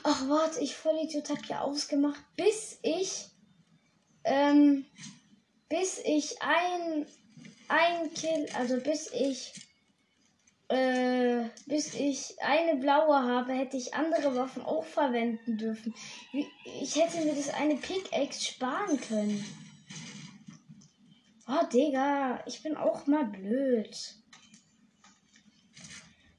Ach, 0.03 0.29
warte, 0.29 0.61
ich 0.61 0.73
voll 0.75 0.99
Idiot 1.03 1.29
hab 1.29 1.45
ja 1.47 1.61
ausgemacht, 1.61 2.21
bis 2.37 2.77
ich, 2.81 3.27
ähm, 4.23 4.85
bis 5.67 5.99
ich 5.99 6.41
ein, 6.41 7.05
ein 7.67 8.13
Kill, 8.13 8.47
also 8.53 8.77
bis 8.77 9.11
ich 9.11 9.53
äh, 10.69 11.43
bis 11.65 11.93
ich 11.93 12.41
eine 12.41 12.79
blaue 12.79 13.21
habe, 13.21 13.51
hätte 13.51 13.75
ich 13.75 13.93
andere 13.93 14.33
Waffen 14.37 14.61
auch 14.61 14.85
verwenden 14.85 15.57
dürfen. 15.57 15.93
Ich 16.81 16.95
hätte 16.95 17.19
mir 17.25 17.35
das 17.35 17.49
eine 17.53 17.75
Pickaxe 17.75 18.41
sparen 18.41 18.99
können. 19.01 19.43
Oh, 21.53 21.65
Digga, 21.65 22.41
ich 22.45 22.63
bin 22.63 22.77
auch 22.77 23.07
mal 23.07 23.25
blöd. 23.25 23.93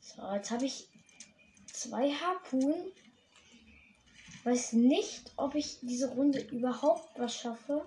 So, 0.01 0.23
jetzt 0.33 0.51
habe 0.51 0.65
ich 0.65 0.89
zwei 1.71 2.11
Harpunen. 2.11 2.91
Weiß 4.45 4.73
nicht, 4.73 5.31
ob 5.37 5.55
ich 5.55 5.81
diese 5.83 6.09
Runde 6.13 6.41
überhaupt 6.41 7.19
was 7.19 7.37
schaffe. 7.37 7.87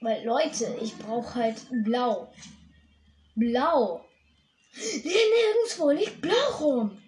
Weil, 0.00 0.24
Leute, 0.24 0.76
ich 0.82 0.98
brauche 0.98 1.36
halt 1.36 1.68
blau. 1.84 2.32
Blau. 3.36 4.04
Nirgendwo 4.74 5.90
liegt 5.90 6.20
blau 6.20 6.50
rum. 6.58 7.02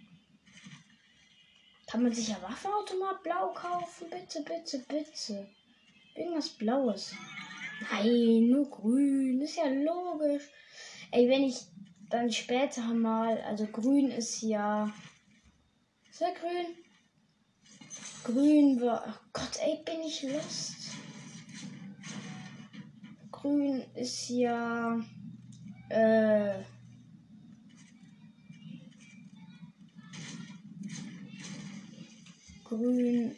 Kann 1.88 2.04
man 2.04 2.12
sich 2.12 2.28
ja 2.28 2.40
Waffenautomat 2.42 3.24
blau 3.24 3.52
kaufen? 3.52 4.08
Bitte, 4.08 4.42
bitte, 4.42 4.78
bitte. 4.86 5.48
Irgendwas 6.14 6.50
Blaues. 6.50 7.12
Nein, 7.80 8.48
nur 8.48 8.70
grün. 8.70 9.40
Ist 9.40 9.56
ja 9.56 9.66
logisch. 9.66 10.48
Ey, 11.10 11.28
wenn 11.28 11.44
ich 11.44 11.56
dann 12.10 12.30
später 12.30 12.94
mal. 12.94 13.38
Also 13.42 13.66
grün 13.66 14.10
ist 14.10 14.42
ja. 14.42 14.92
Ist 16.10 16.20
ja 16.20 16.28
grün? 16.40 16.74
Grün 18.24 18.80
war. 18.80 19.04
Oh 19.06 19.28
Gott, 19.32 19.58
ey, 19.60 19.82
bin 19.84 20.02
ich 20.02 20.22
lost. 20.22 20.90
Grün 23.30 23.82
ist 23.94 24.28
ja. 24.30 24.98
Äh. 25.88 26.62
Grün. 32.64 33.36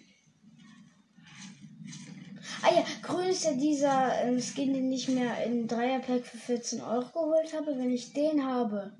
Ah 2.63 2.75
ja, 2.75 2.85
grün 3.03 3.29
ist 3.29 3.45
ja 3.45 3.53
dieser 3.53 4.23
ähm, 4.23 4.41
Skin, 4.41 4.73
den 4.75 4.91
ich 4.91 5.09
mir 5.09 5.33
in 5.45 5.69
Dreierpack 5.69 6.27
für 6.27 6.37
14 6.39 6.81
Euro 6.81 7.07
geholt 7.07 7.53
habe. 7.55 7.79
Wenn 7.79 7.91
ich 7.91 8.13
den 8.13 8.45
habe. 8.45 8.93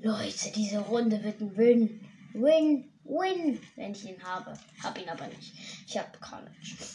Leute, 0.00 0.52
diese 0.54 0.78
Runde 0.78 1.22
wird 1.24 1.40
ein 1.40 1.56
Win. 1.56 2.00
Win, 2.34 2.88
Win, 3.04 3.60
wenn 3.76 3.92
ich 3.92 4.08
ihn 4.08 4.22
habe. 4.22 4.52
Hab 4.82 5.00
ihn 5.00 5.08
aber 5.08 5.26
nicht. 5.26 5.54
Ich 5.86 5.98
habe 5.98 6.18
Carnage. 6.20 6.76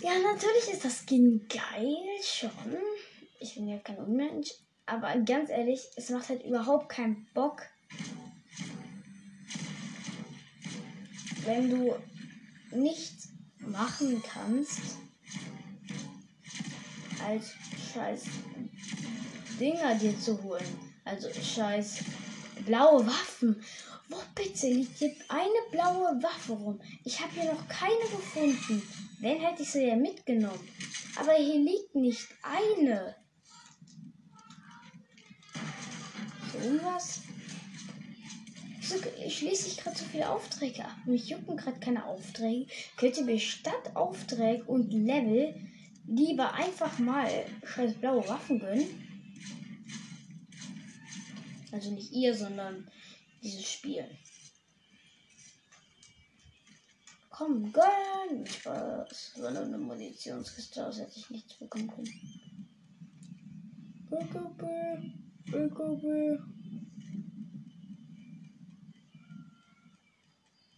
Ja, 0.00 0.10
natürlich 0.18 0.72
ist 0.72 0.84
das 0.84 1.04
Skin 1.06 1.46
geil 1.48 1.96
schon 2.24 2.50
ich 3.42 3.54
bin 3.54 3.68
ja 3.68 3.78
kein 3.78 3.98
Unmensch. 3.98 4.54
Aber 4.86 5.16
ganz 5.20 5.50
ehrlich, 5.50 5.80
es 5.96 6.10
macht 6.10 6.28
halt 6.28 6.44
überhaupt 6.44 6.88
keinen 6.88 7.26
Bock, 7.34 7.62
wenn 11.44 11.70
du 11.70 11.94
nichts 12.72 13.31
machen 13.66 14.22
kannst, 14.22 14.80
als 17.24 17.52
scheiß 17.92 18.24
Dinger 19.58 19.94
dir 19.94 20.18
zu 20.18 20.42
holen. 20.42 20.92
Also 21.04 21.28
scheiß 21.32 22.04
blaue 22.64 23.06
Waffen. 23.06 23.62
Wo 24.08 24.16
bitte 24.34 24.66
liegt 24.68 24.98
hier 24.98 25.14
eine 25.28 25.70
blaue 25.70 26.22
Waffe 26.22 26.52
rum? 26.52 26.80
Ich 27.04 27.20
habe 27.20 27.32
hier 27.32 27.52
noch 27.52 27.68
keine 27.68 28.00
gefunden. 28.00 28.82
Wenn 29.20 29.40
hätte 29.40 29.62
ich 29.62 29.70
sie 29.70 29.86
ja 29.86 29.96
mitgenommen. 29.96 30.68
Aber 31.16 31.32
hier 31.34 31.60
liegt 31.60 31.94
nicht 31.94 32.28
eine. 32.42 33.16
Wieso 36.58 37.31
schließe 38.82 39.68
ich 39.68 39.76
gerade 39.78 39.96
so 39.96 40.04
viele 40.04 40.28
Aufträge 40.28 40.84
ab? 40.84 40.96
Mich 41.06 41.28
jucken 41.28 41.56
gerade 41.56 41.78
keine 41.80 42.04
Aufträge. 42.04 42.70
Könnt 42.96 43.16
ihr 43.16 43.24
mir 43.24 43.38
statt 43.38 43.94
Aufträge 43.94 44.64
und 44.64 44.92
Level 44.92 45.54
lieber 46.06 46.52
einfach 46.54 46.98
mal 46.98 47.28
scheiß 47.64 47.94
blaue 47.94 48.26
Waffen 48.28 48.58
gönnen? 48.58 48.86
Also 51.70 51.90
nicht 51.90 52.12
ihr, 52.12 52.34
sondern 52.34 52.90
dieses 53.42 53.70
Spiel. 53.70 54.04
Komm, 57.30 57.72
gönn! 57.72 58.46
Spaß. 58.46 59.32
So 59.36 59.46
eine 59.46 59.78
Munitionskiste, 59.78 60.86
aus 60.86 60.98
hätte 60.98 61.18
ich 61.18 61.30
nichts 61.30 61.54
bekommen 61.54 61.88
können. 61.88 62.08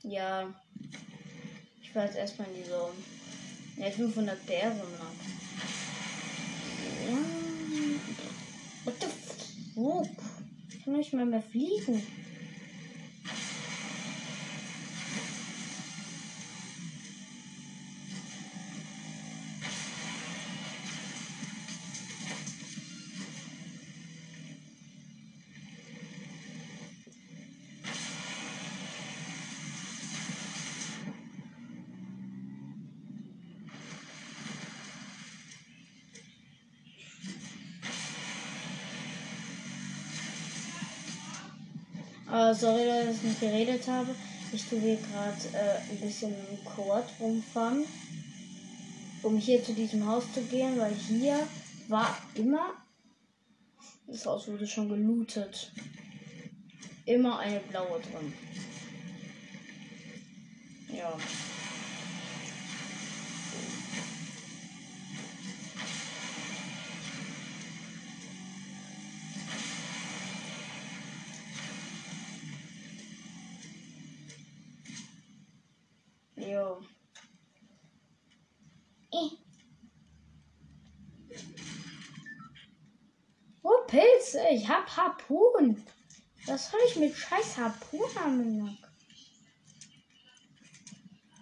Ja. 0.05 0.53
Ich 1.83 1.95
war 1.95 2.05
jetzt 2.05 2.17
erstmal 2.17 2.49
in 2.49 2.62
die 2.62 2.69
Zone. 2.69 2.93
Ja, 3.77 3.90
500 3.90 4.47
Bären 4.47 4.77
lang. 4.77 4.87
Ja. 7.09 7.17
What 8.85 8.95
the 9.01 9.07
fuck? 9.75 10.09
Ich 10.71 10.85
kann 10.85 10.97
nicht 10.97 11.12
mal 11.12 11.27
mehr 11.27 11.43
fliegen. 11.43 12.03
Uh, 42.35 42.53
sorry, 42.53 42.85
dass 42.85 43.18
ich 43.18 43.23
nicht 43.23 43.40
geredet 43.40 43.87
habe. 43.87 44.12
Ich 44.53 44.64
tue 44.64 44.81
hier 44.81 44.97
gerade 44.97 45.57
äh, 45.57 45.79
ein 45.88 46.01
bisschen 46.01 46.35
im 46.35 46.64
Quad 46.64 47.05
rumfahren, 47.20 47.85
um 49.23 49.38
hier 49.38 49.62
zu 49.62 49.73
diesem 49.73 50.05
Haus 50.05 50.25
zu 50.33 50.42
gehen, 50.42 50.77
weil 50.77 50.92
hier 50.92 51.47
war 51.87 52.18
immer, 52.35 52.73
das 54.09 54.27
Haus 54.27 54.49
wurde 54.49 54.66
schon 54.66 54.88
gelootet, 54.88 55.70
immer 57.07 57.38
eine 57.38 57.61
blaue 57.61 58.01
drin. 58.01 58.33
Ja. 60.92 61.16
Jo. 76.55 76.79
Eh. 79.11 79.31
Oh, 83.62 83.87
Pilze. 83.87 84.40
Ich 84.53 84.68
hab 84.85 84.97
Harpun. 84.97 85.83
Was 86.47 86.70
soll 86.70 86.81
ich 86.88 86.97
mit 86.97 87.16
scheiß 87.16 87.57
Harpunarmen? 87.57 88.77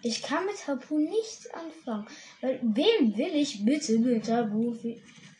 Ich 0.02 0.22
kann 0.22 0.46
mit 0.46 0.66
Harpun 0.66 1.04
nichts 1.04 1.48
anfangen. 1.50 2.06
Weil, 2.40 2.60
wem 2.62 3.16
will 3.16 3.34
ich 3.34 3.64
bitte 3.64 3.98
mit 3.98 4.28
Harpun? 4.28 4.78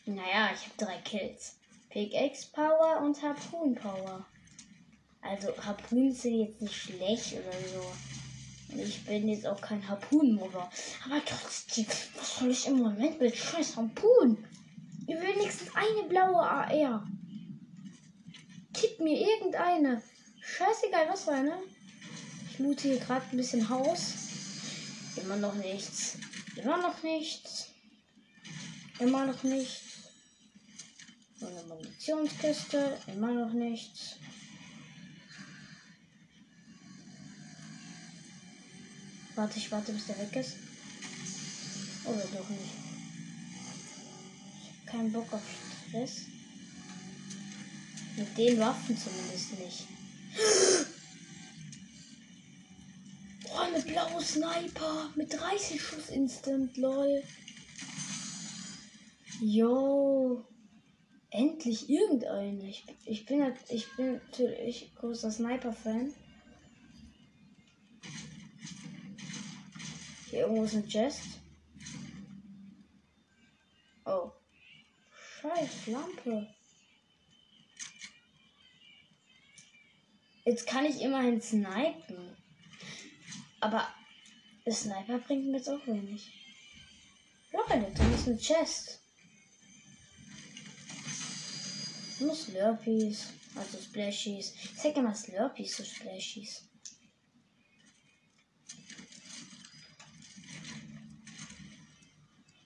Naja, 0.05 0.51
ich 0.53 0.65
habe 0.65 0.77
drei 0.77 0.97
Kills. 0.99 1.57
Pickaxe 1.89 2.47
Power 2.51 3.01
und 3.01 3.21
Harpun 3.21 3.75
Power. 3.75 4.25
Also 5.21 5.55
Harpunen 5.57 6.11
sind 6.11 6.39
jetzt 6.39 6.61
nicht 6.61 6.75
schlecht 6.75 7.33
oder 7.33 7.51
so. 7.51 8.81
Ich 8.81 9.05
bin 9.05 9.29
jetzt 9.29 9.45
auch 9.45 9.61
kein 9.61 9.87
Harpunenmover. 9.87 10.69
Aber 11.05 11.21
trotzdem, 11.25 11.85
was 12.17 12.39
soll 12.39 12.49
ich 12.49 12.67
im 12.67 12.79
Moment 12.79 13.21
mit 13.21 13.35
scheiß 13.35 13.77
Harpunen? 13.77 14.45
Ihr 15.07 15.21
wenigstens 15.21 15.69
eine 15.75 16.07
blaue 16.09 16.41
AR. 16.41 17.07
Gib 18.73 18.99
mir 18.99 19.19
irgendeine. 19.19 20.01
Scheißegal, 20.41 21.07
was 21.09 21.23
für 21.23 21.31
eine. 21.31 21.57
Ich 22.51 22.59
loote 22.59 22.89
hier 22.89 22.99
gerade 22.99 23.25
ein 23.31 23.37
bisschen 23.37 23.69
Haus. 23.69 24.13
Immer 25.15 25.37
noch 25.37 25.55
nichts. 25.55 26.17
Immer 26.55 26.77
noch 26.77 27.01
nichts. 27.03 27.67
Immer 28.99 29.25
noch 29.25 29.43
nichts. 29.43 29.81
So 31.39 31.47
eine 31.47 31.63
Munitionskiste. 31.63 32.97
Immer 33.07 33.31
noch 33.31 33.53
nichts. 33.53 34.17
Warte, 39.35 39.57
ich 39.57 39.71
warte, 39.71 39.93
bis 39.93 40.05
der 40.07 40.19
weg 40.19 40.35
ist. 40.35 40.57
Oder 42.05 42.23
doch 42.37 42.49
nicht. 42.49 42.61
Ich 44.61 44.69
hab 44.69 44.85
keinen 44.85 45.11
Bock 45.11 45.31
auf 45.33 45.41
Stress. 45.87 46.32
Mit 48.15 48.37
den 48.37 48.59
Waffen 48.59 48.97
zumindest 48.97 49.59
nicht. 49.59 49.87
Oh, 53.51 53.57
eine 53.57 53.81
blaue 53.81 54.21
Sniper 54.21 55.11
mit 55.15 55.33
30 55.33 55.81
Schuss 55.81 56.09
Instant, 56.09 56.77
lol. 56.77 57.23
Yo. 59.41 60.45
Endlich 61.31 61.89
irgendeine. 61.89 62.69
Ich, 62.69 62.85
ich 63.05 63.25
bin 63.25 63.41
halt, 63.41 63.57
ich 63.69 63.87
bin 63.95 64.13
natürlich 64.13 64.93
großer 64.95 65.31
Sniper-Fan. 65.31 66.13
Hier 70.29 70.41
irgendwo 70.41 70.63
ist 70.63 70.75
ein 70.75 70.87
Chest. 70.87 71.21
Oh. 74.05 74.31
Scheiß 75.41 75.87
Lampe. 75.87 76.47
Jetzt 80.45 80.67
kann 80.67 80.85
ich 80.85 81.01
immerhin 81.01 81.41
snipen. 81.41 82.35
Aber 83.61 83.87
der 84.65 84.73
Sniper 84.73 85.19
bringt 85.19 85.45
mir 85.45 85.57
jetzt 85.57 85.69
auch 85.69 85.85
wenig. 85.87 86.31
Leute, 87.51 87.91
da 87.95 88.13
ist 88.13 88.27
ein 88.27 88.37
Chest. 88.37 88.99
Nur 92.19 92.35
Slurpees. 92.35 93.33
Also 93.55 93.77
Splashies. 93.79 94.53
Ich 94.55 94.79
sag 94.81 94.97
immer 94.97 95.13
Slurpees 95.13 95.75
zu 95.75 95.85
Splashies. 95.85 96.67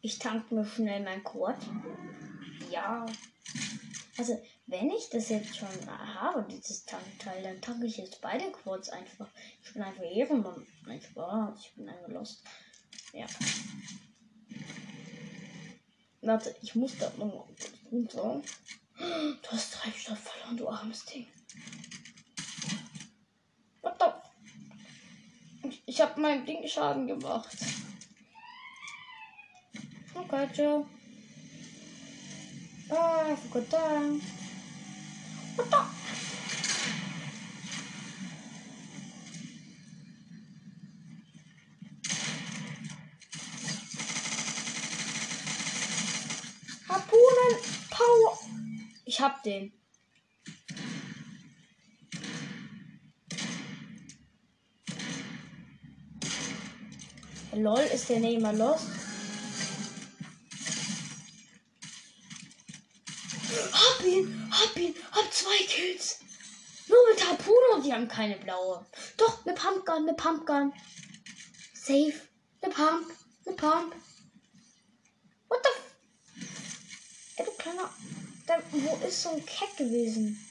Ich 0.02 0.18
tank 0.20 0.52
mir 0.52 0.66
schnell 0.66 1.04
mein 1.04 1.24
Quad. 1.24 1.58
Ja. 2.72 3.06
Also, 4.18 4.42
wenn 4.68 4.92
ich 4.92 5.10
das 5.10 5.30
jetzt 5.30 5.56
schon 5.56 5.70
habe, 5.90 6.46
dieses 6.52 6.84
Tankteil, 6.84 7.42
dann 7.42 7.62
tanke 7.62 7.86
ich 7.86 7.98
jetzt 7.98 8.22
beide 8.22 8.52
Quads 8.52 8.90
einfach. 8.90 9.30
Ich 9.64 9.74
bin 9.74 9.82
einfach 9.82 10.04
Ehrenmann. 10.04 10.68
Nein, 10.86 11.02
Spaß. 11.02 11.58
Ich 11.62 11.74
bin 11.76 11.88
einfach 11.88 12.10
lost. 12.10 12.44
Ja. 13.14 13.26
Warte, 16.22 16.54
ich 16.62 16.76
muss 16.76 16.98
da 16.98 17.10
noch 17.18 17.48
runter. 17.90 18.42
Du 18.98 19.52
hast 19.52 19.74
Treibstoff 19.74 20.20
verloren, 20.20 20.58
du 20.58 20.68
armes 20.68 21.06
Ding. 21.06 21.28
What 23.82 23.96
the? 24.02 25.70
Ich, 25.86 26.02
habe 26.02 26.20
meinem 26.20 26.46
Ding 26.46 26.68
Schaden 26.68 27.08
gemacht. 27.08 27.56
Okay, 30.14 30.48
ciao. 30.54 30.86
Ah, 32.90 33.28
ich 33.32 33.40
forgot 33.40 33.70
that. 33.70 34.37
Harpunen 46.90 47.54
Power. 47.90 48.40
Ich 49.06 49.20
hab 49.20 49.42
den. 49.44 49.74
Lol, 57.54 57.80
ist 57.80 58.10
der 58.10 58.20
Nehmer 58.20 58.54
los? 58.54 58.82
Hab 63.74 64.04
ihn, 64.18 64.52
hab 64.52 64.76
ihn, 64.78 64.96
hab 65.12 65.34
zwei 65.34 65.58
Kills. 65.68 66.20
Nur 66.88 66.98
mit 67.10 67.28
Harpune 67.28 67.76
und 67.76 67.86
die 67.86 67.94
haben 67.94 68.08
keine 68.08 68.38
blaue. 68.38 68.86
Doch, 69.18 69.46
eine 69.46 69.56
Pumpgun, 69.56 70.04
eine 70.04 70.14
Pumpgun. 70.14 70.74
Safe. 71.74 72.14
Eine 72.62 72.74
Pump, 72.74 73.14
eine 73.46 73.56
Pump. 73.56 73.96
What 75.48 75.60
the 75.64 75.70
f 75.70 76.48
Ey, 77.38 77.46
du 77.46 77.52
kleiner. 77.52 77.90
Da, 78.48 78.62
wo 78.72 79.06
ist 79.06 79.22
so 79.22 79.30
ein 79.30 79.46
Cat 79.46 79.78
gewesen? 79.78 80.44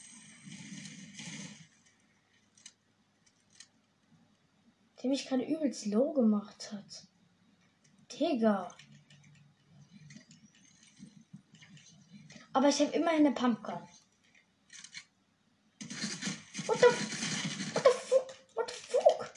Der 5.03 5.11
mich 5.11 5.27
gerade 5.27 5.45
übelst 5.45 5.87
low 5.87 6.13
gemacht 6.13 6.73
hat. 6.73 7.07
Digga. 8.13 8.77
Aber 12.57 12.71
ich 12.71 12.81
habe 12.81 12.91
immerhin 12.93 13.27
eine 13.27 13.35
Pumpgun. 13.35 13.75
What 16.65 16.79
the, 16.79 16.87
what 17.75 17.85
the 17.85 17.91
fuck? 17.91 18.37
What 18.55 18.71
the 18.71 18.75
fuck? 18.75 19.35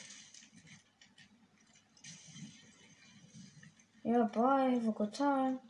Ja, 4.04 4.24
bye. 4.24 4.80
For 4.80 4.94
good 4.94 5.14
time. 5.14 5.60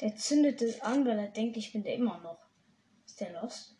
Der 0.00 0.16
zündet 0.16 0.62
es 0.62 0.80
an, 0.80 1.04
weil 1.04 1.18
er 1.18 1.28
denkt, 1.28 1.58
ich 1.58 1.74
bin 1.74 1.82
der 1.82 1.96
immer 1.96 2.18
noch. 2.20 2.48
Ist 3.04 3.20
der 3.20 3.38
los? 3.42 3.76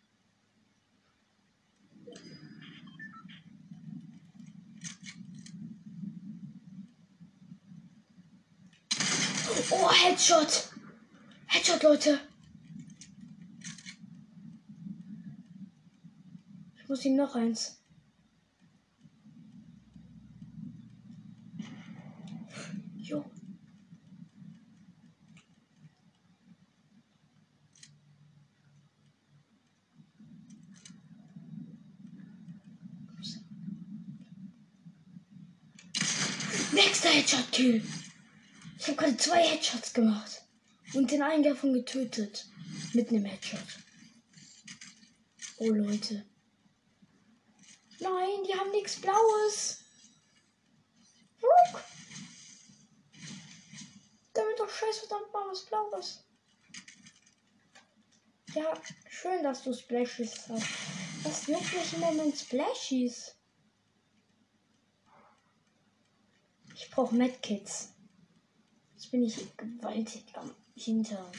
Oh, 9.69 9.89
Headshot! 9.89 10.69
Headshot, 11.47 11.83
Leute! 11.83 12.19
Ich 16.81 16.87
muss 16.89 17.03
ihm 17.03 17.17
noch 17.17 17.35
eins. 17.35 17.77
Jo. 22.95 23.25
Nächster 36.71 37.09
Headshot-Kill. 37.09 37.81
Ich 38.87 38.91
habe 38.91 39.03
gerade 39.03 39.17
zwei 39.17 39.43
Headshots 39.43 39.93
gemacht. 39.93 40.43
Und 40.93 41.11
den 41.11 41.21
einen 41.21 41.43
davon 41.43 41.73
getötet. 41.73 42.47
Mit 42.93 43.09
einem 43.09 43.25
Headshot. 43.25 43.59
Oh 45.57 45.67
Leute. 45.67 46.25
Nein, 47.99 48.43
die 48.47 48.53
haben 48.53 48.71
nichts 48.71 49.01
Blaues. 49.01 49.79
Guck. 51.41 51.83
Damit 54.33 54.57
doch 54.57 54.69
scheiß 54.69 54.99
verdammt 54.99 55.33
mal 55.33 55.49
was 55.49 55.65
Blaues. 55.65 56.23
Ja, 58.55 58.81
schön, 59.09 59.43
dass 59.43 59.63
du 59.63 59.73
Splashies 59.73 60.47
hast. 60.47 60.65
Was 61.23 61.47
juckt 61.47 61.73
mich 61.73 61.91
immer 61.91 62.13
mit 62.23 62.39
Splashies? 62.39 63.35
Ich 66.73 66.89
brauche 66.89 67.13
Medkits. 67.13 67.96
Jetzt 69.07 69.11
bin 69.13 69.23
ich 69.23 69.55
gewaltig 69.55 70.25
am 70.33 70.51
Hintern. 70.75 71.31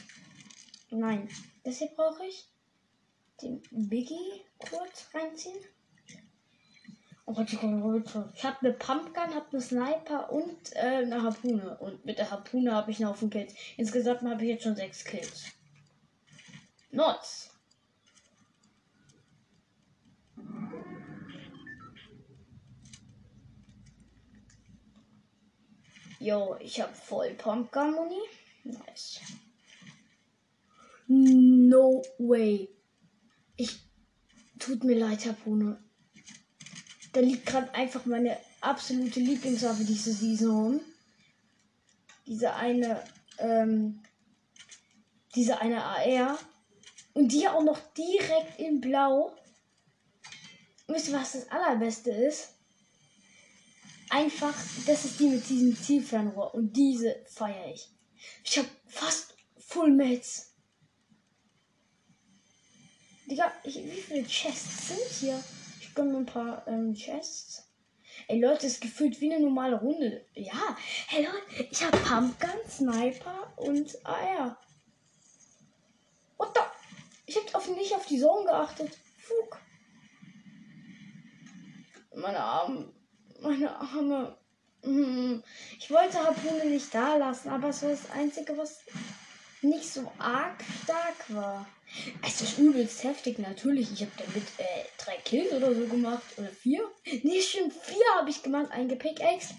Nein, 0.89 1.29
das 1.63 1.77
hier 1.77 1.89
brauche 1.89 2.25
ich. 2.25 2.47
Den 3.43 3.61
Biggie 3.69 4.41
kurz 4.57 5.07
reinziehen. 5.13 5.59
Oh 7.27 7.33
Gott, 7.33 7.53
ich 7.53 7.61
habe 8.43 8.57
eine 8.61 8.73
Pumpgun, 8.73 9.35
habe 9.35 9.45
eine 9.51 9.61
Sniper 9.61 10.31
und 10.31 10.57
äh, 10.73 10.79
eine 10.79 11.21
Harpune. 11.21 11.77
Und 11.77 12.03
mit 12.05 12.17
der 12.17 12.31
Harpune 12.31 12.73
habe 12.73 12.89
ich 12.89 12.97
einen 12.97 13.09
Haufen 13.09 13.29
Kills. 13.29 13.53
Insgesamt 13.77 14.23
habe 14.23 14.43
ich 14.45 14.49
jetzt 14.49 14.63
schon 14.63 14.75
sechs 14.75 15.05
Kills. 15.05 15.45
Nice. 16.89 17.48
Jo, 26.19 26.57
ich 26.59 26.81
habe 26.81 26.93
voll 26.93 27.33
Pumpgun 27.35 27.93
Muni. 27.93 28.19
Nice. 28.65 29.21
No 31.07 32.03
way. 32.17 32.69
Ich 33.55 33.79
tut 34.59 34.83
mir 34.83 34.99
leid, 34.99 35.25
Harpune. 35.25 35.81
Da 37.13 37.21
liegt 37.21 37.45
gerade 37.45 37.73
einfach 37.73 38.05
meine 38.05 38.37
absolute 38.59 39.19
Lieblingswaffe 39.19 39.85
diese 39.85 40.11
Saison. 40.11 40.81
Diese 42.27 42.53
eine, 42.53 43.01
ähm, 43.37 44.03
diese 45.35 45.61
eine 45.61 45.83
AR. 45.83 46.37
Und 47.13 47.31
die 47.31 47.47
auch 47.47 47.63
noch 47.63 47.79
direkt 47.93 48.59
in 48.59 48.81
Blau. 48.81 49.35
Wisst 50.87 51.07
ihr, 51.07 51.13
was 51.15 51.31
das 51.31 51.49
allerbeste 51.49 52.11
ist? 52.11 52.58
Einfach, 54.09 54.55
das 54.87 55.05
ist 55.05 55.19
die 55.19 55.27
mit 55.27 55.47
diesem 55.47 55.75
Zielfernrohr. 55.75 56.53
Und 56.55 56.73
diese 56.73 57.23
feiere 57.27 57.71
ich. 57.71 57.89
Ich 58.43 58.57
habe 58.57 58.67
fast 58.87 59.35
Full 59.57 59.91
Mates. 59.91 60.55
Digga, 63.29 63.51
ich, 63.63 63.75
wie 63.75 64.01
viele 64.01 64.25
Chests 64.25 64.87
sind 64.87 65.11
hier? 65.19 65.43
Ich 65.79 65.93
gönne 65.93 66.11
mir 66.11 66.17
ein 66.19 66.25
paar 66.25 66.67
ähm, 66.67 66.95
Chests. 66.95 67.69
Ey 68.27 68.41
Leute, 68.41 68.67
es 68.67 68.79
gefühlt 68.79 69.21
wie 69.21 69.31
eine 69.31 69.43
normale 69.43 69.79
Runde. 69.79 70.25
Ja, 70.33 70.75
hey 71.07 71.25
Leute, 71.25 71.67
ich 71.69 71.83
habe 71.83 71.97
Pumpgun, 71.97 72.49
Sniper 72.67 73.53
und 73.57 74.05
AR. 74.05 74.59
What 76.37 76.51
the? 76.55 76.61
Ich 77.27 77.37
habe 77.37 77.55
auf, 77.55 77.67
nicht 77.69 77.93
auf 77.93 78.05
die 78.07 78.19
Zone 78.19 78.45
geachtet. 78.45 78.97
Fug. 79.17 79.59
Meine 82.15 82.39
Arme. 82.39 82.91
Meine 83.41 83.75
Arme. 83.75 84.37
Hm. 84.83 85.43
Ich 85.77 85.91
wollte 85.91 86.19
Harpune 86.19 86.65
nicht 86.65 86.93
da 86.93 87.17
lassen, 87.17 87.49
aber 87.49 87.69
es 87.69 87.81
war 87.83 87.89
das 87.89 88.09
Einzige, 88.11 88.57
was 88.57 88.79
nicht 89.61 89.91
so 89.91 90.09
arg 90.17 90.63
stark 90.83 91.15
war. 91.29 91.67
Es 92.25 92.41
ist 92.41 92.57
übelst 92.59 93.03
heftig, 93.03 93.39
natürlich. 93.39 93.91
Ich 93.91 94.01
habe 94.01 94.11
damit 94.17 94.43
äh, 94.57 94.85
drei 94.97 95.17
Kills 95.17 95.51
oder 95.51 95.73
so 95.73 95.85
gemacht. 95.85 96.23
Oder 96.37 96.49
vier? 96.49 96.87
Nee, 97.23 97.41
schon 97.41 97.71
vier 97.71 98.05
habe 98.17 98.29
ich 98.29 98.41
gemacht. 98.41 98.71
Ein 98.71 98.87
Gepickaxe 98.87 99.55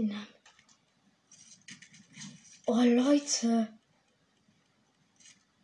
Namen. 0.04 0.28
Oh, 2.66 2.82
Leute. 2.82 3.68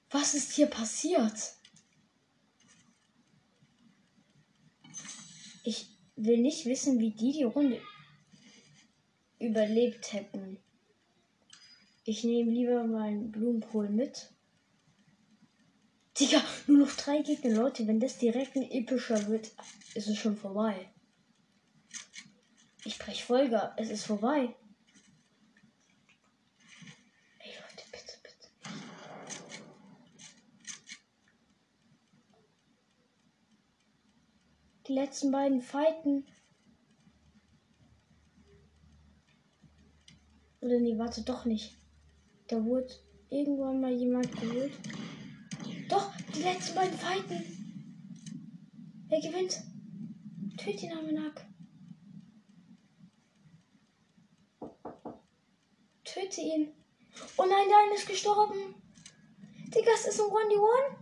Was 0.10 0.34
ist 0.34 0.54
hier 0.54 0.68
passiert? 0.68 1.56
Ich 5.64 5.88
will 6.16 6.38
nicht 6.38 6.66
wissen, 6.66 7.00
wie 7.00 7.12
die 7.12 7.34
die 7.34 7.44
Runde 7.44 7.82
überlebt 9.40 10.14
hätten. 10.14 10.58
Ich 12.06 12.24
nehme 12.24 12.52
lieber 12.52 12.86
meinen 12.86 13.32
Blumenkohl 13.32 13.90
mit. 13.90 14.30
Digga, 16.20 16.44
nur 16.68 16.86
noch 16.86 16.96
drei 16.96 17.22
Gegner, 17.22 17.56
Leute. 17.56 17.88
Wenn 17.88 18.00
das 18.00 18.18
direkt 18.18 18.56
ein 18.56 18.70
epischer 18.70 19.28
wird, 19.28 19.52
ist 19.96 20.08
es 20.08 20.18
schon 20.18 20.38
vorbei. 20.38 20.93
Ich 22.86 23.00
brech 23.00 23.24
Folge. 23.24 23.72
Es 23.78 23.90
ist 23.90 24.06
vorbei. 24.06 24.54
Ey, 27.40 27.52
Leute, 27.52 27.84
bitte, 27.92 28.14
bitte. 28.22 28.50
Die 34.88 34.94
letzten 34.94 35.32
beiden 35.32 35.62
Fighten. 35.62 36.26
Oder 40.60 40.80
nee, 40.80 40.98
warte, 40.98 41.22
doch 41.22 41.46
nicht. 41.46 41.78
Da 42.48 42.64
wurde 42.66 42.94
irgendwann 43.30 43.80
mal 43.80 43.94
jemand 43.94 44.30
geholt. 44.34 44.74
Doch, 45.88 46.14
die 46.36 46.42
letzten 46.42 46.76
beiden 46.76 46.98
Fighten. 46.98 47.44
Wer 49.08 49.22
gewinnt? 49.22 49.62
Töte 50.58 50.86
ihn, 50.86 50.98
Amenak. 50.98 51.53
Töte 56.34 56.48
ihn. 56.48 56.68
Oh 57.38 57.46
nein, 57.46 57.68
der 57.70 57.78
eine 57.86 57.96
ist 57.96 58.08
gestorben. 58.08 58.76
Digga, 59.68 59.92
es 59.94 60.08
ist 60.08 60.20
ein 60.20 60.28
1v1. 60.28 60.96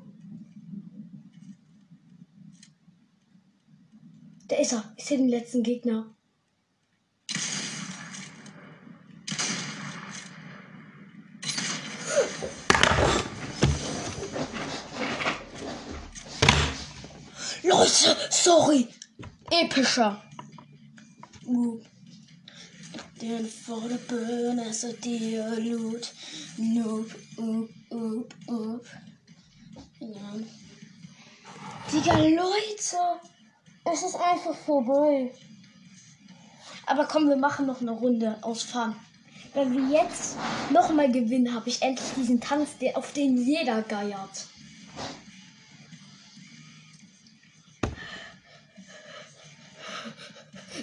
Da 4.48 4.56
ist 4.58 4.74
er. 4.74 4.94
Ich 4.98 5.06
sehe 5.06 5.18
den 5.18 5.30
letzten 5.30 5.64
Gegner. 5.64 6.14
Leute, 17.64 18.18
sorry. 18.30 18.88
Epischer. 19.50 20.22
Uh. 21.46 21.80
Den 23.22 23.46
for 23.46 23.80
the 23.82 24.00
burn 24.10 24.58
as 24.58 24.84
a 24.84 24.94
dear 24.94 25.56
loot. 25.60 26.12
Nope, 26.58 27.14
up, 27.38 27.70
up, 27.92 28.34
up. 28.50 28.86
Ja. 30.00 30.40
Digga, 31.94 32.18
Leute. 32.18 32.98
Es 33.86 34.02
ist 34.02 34.16
einfach 34.16 34.56
vorbei. 34.66 35.32
Aber 36.88 37.06
komm, 37.06 37.30
wir 37.30 37.36
machen 37.36 37.68
noch 37.68 37.82
eine 37.82 37.92
Runde 37.92 38.40
aus 38.42 38.64
Farm. 38.64 38.96
Wenn 39.54 39.72
wir 39.72 40.02
jetzt 40.02 40.36
nochmal 40.72 41.12
gewinnen, 41.12 41.54
habe 41.54 41.70
ich 41.70 41.80
endlich 41.84 42.10
diesen 42.16 42.42
Tanz, 42.42 42.70
auf 42.96 43.14
den 43.14 43.38
jeder 43.38 43.84
geiert. 43.84 44.48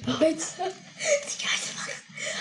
Leute, 0.07 0.21
die 0.29 1.45
Geiste 1.45 1.79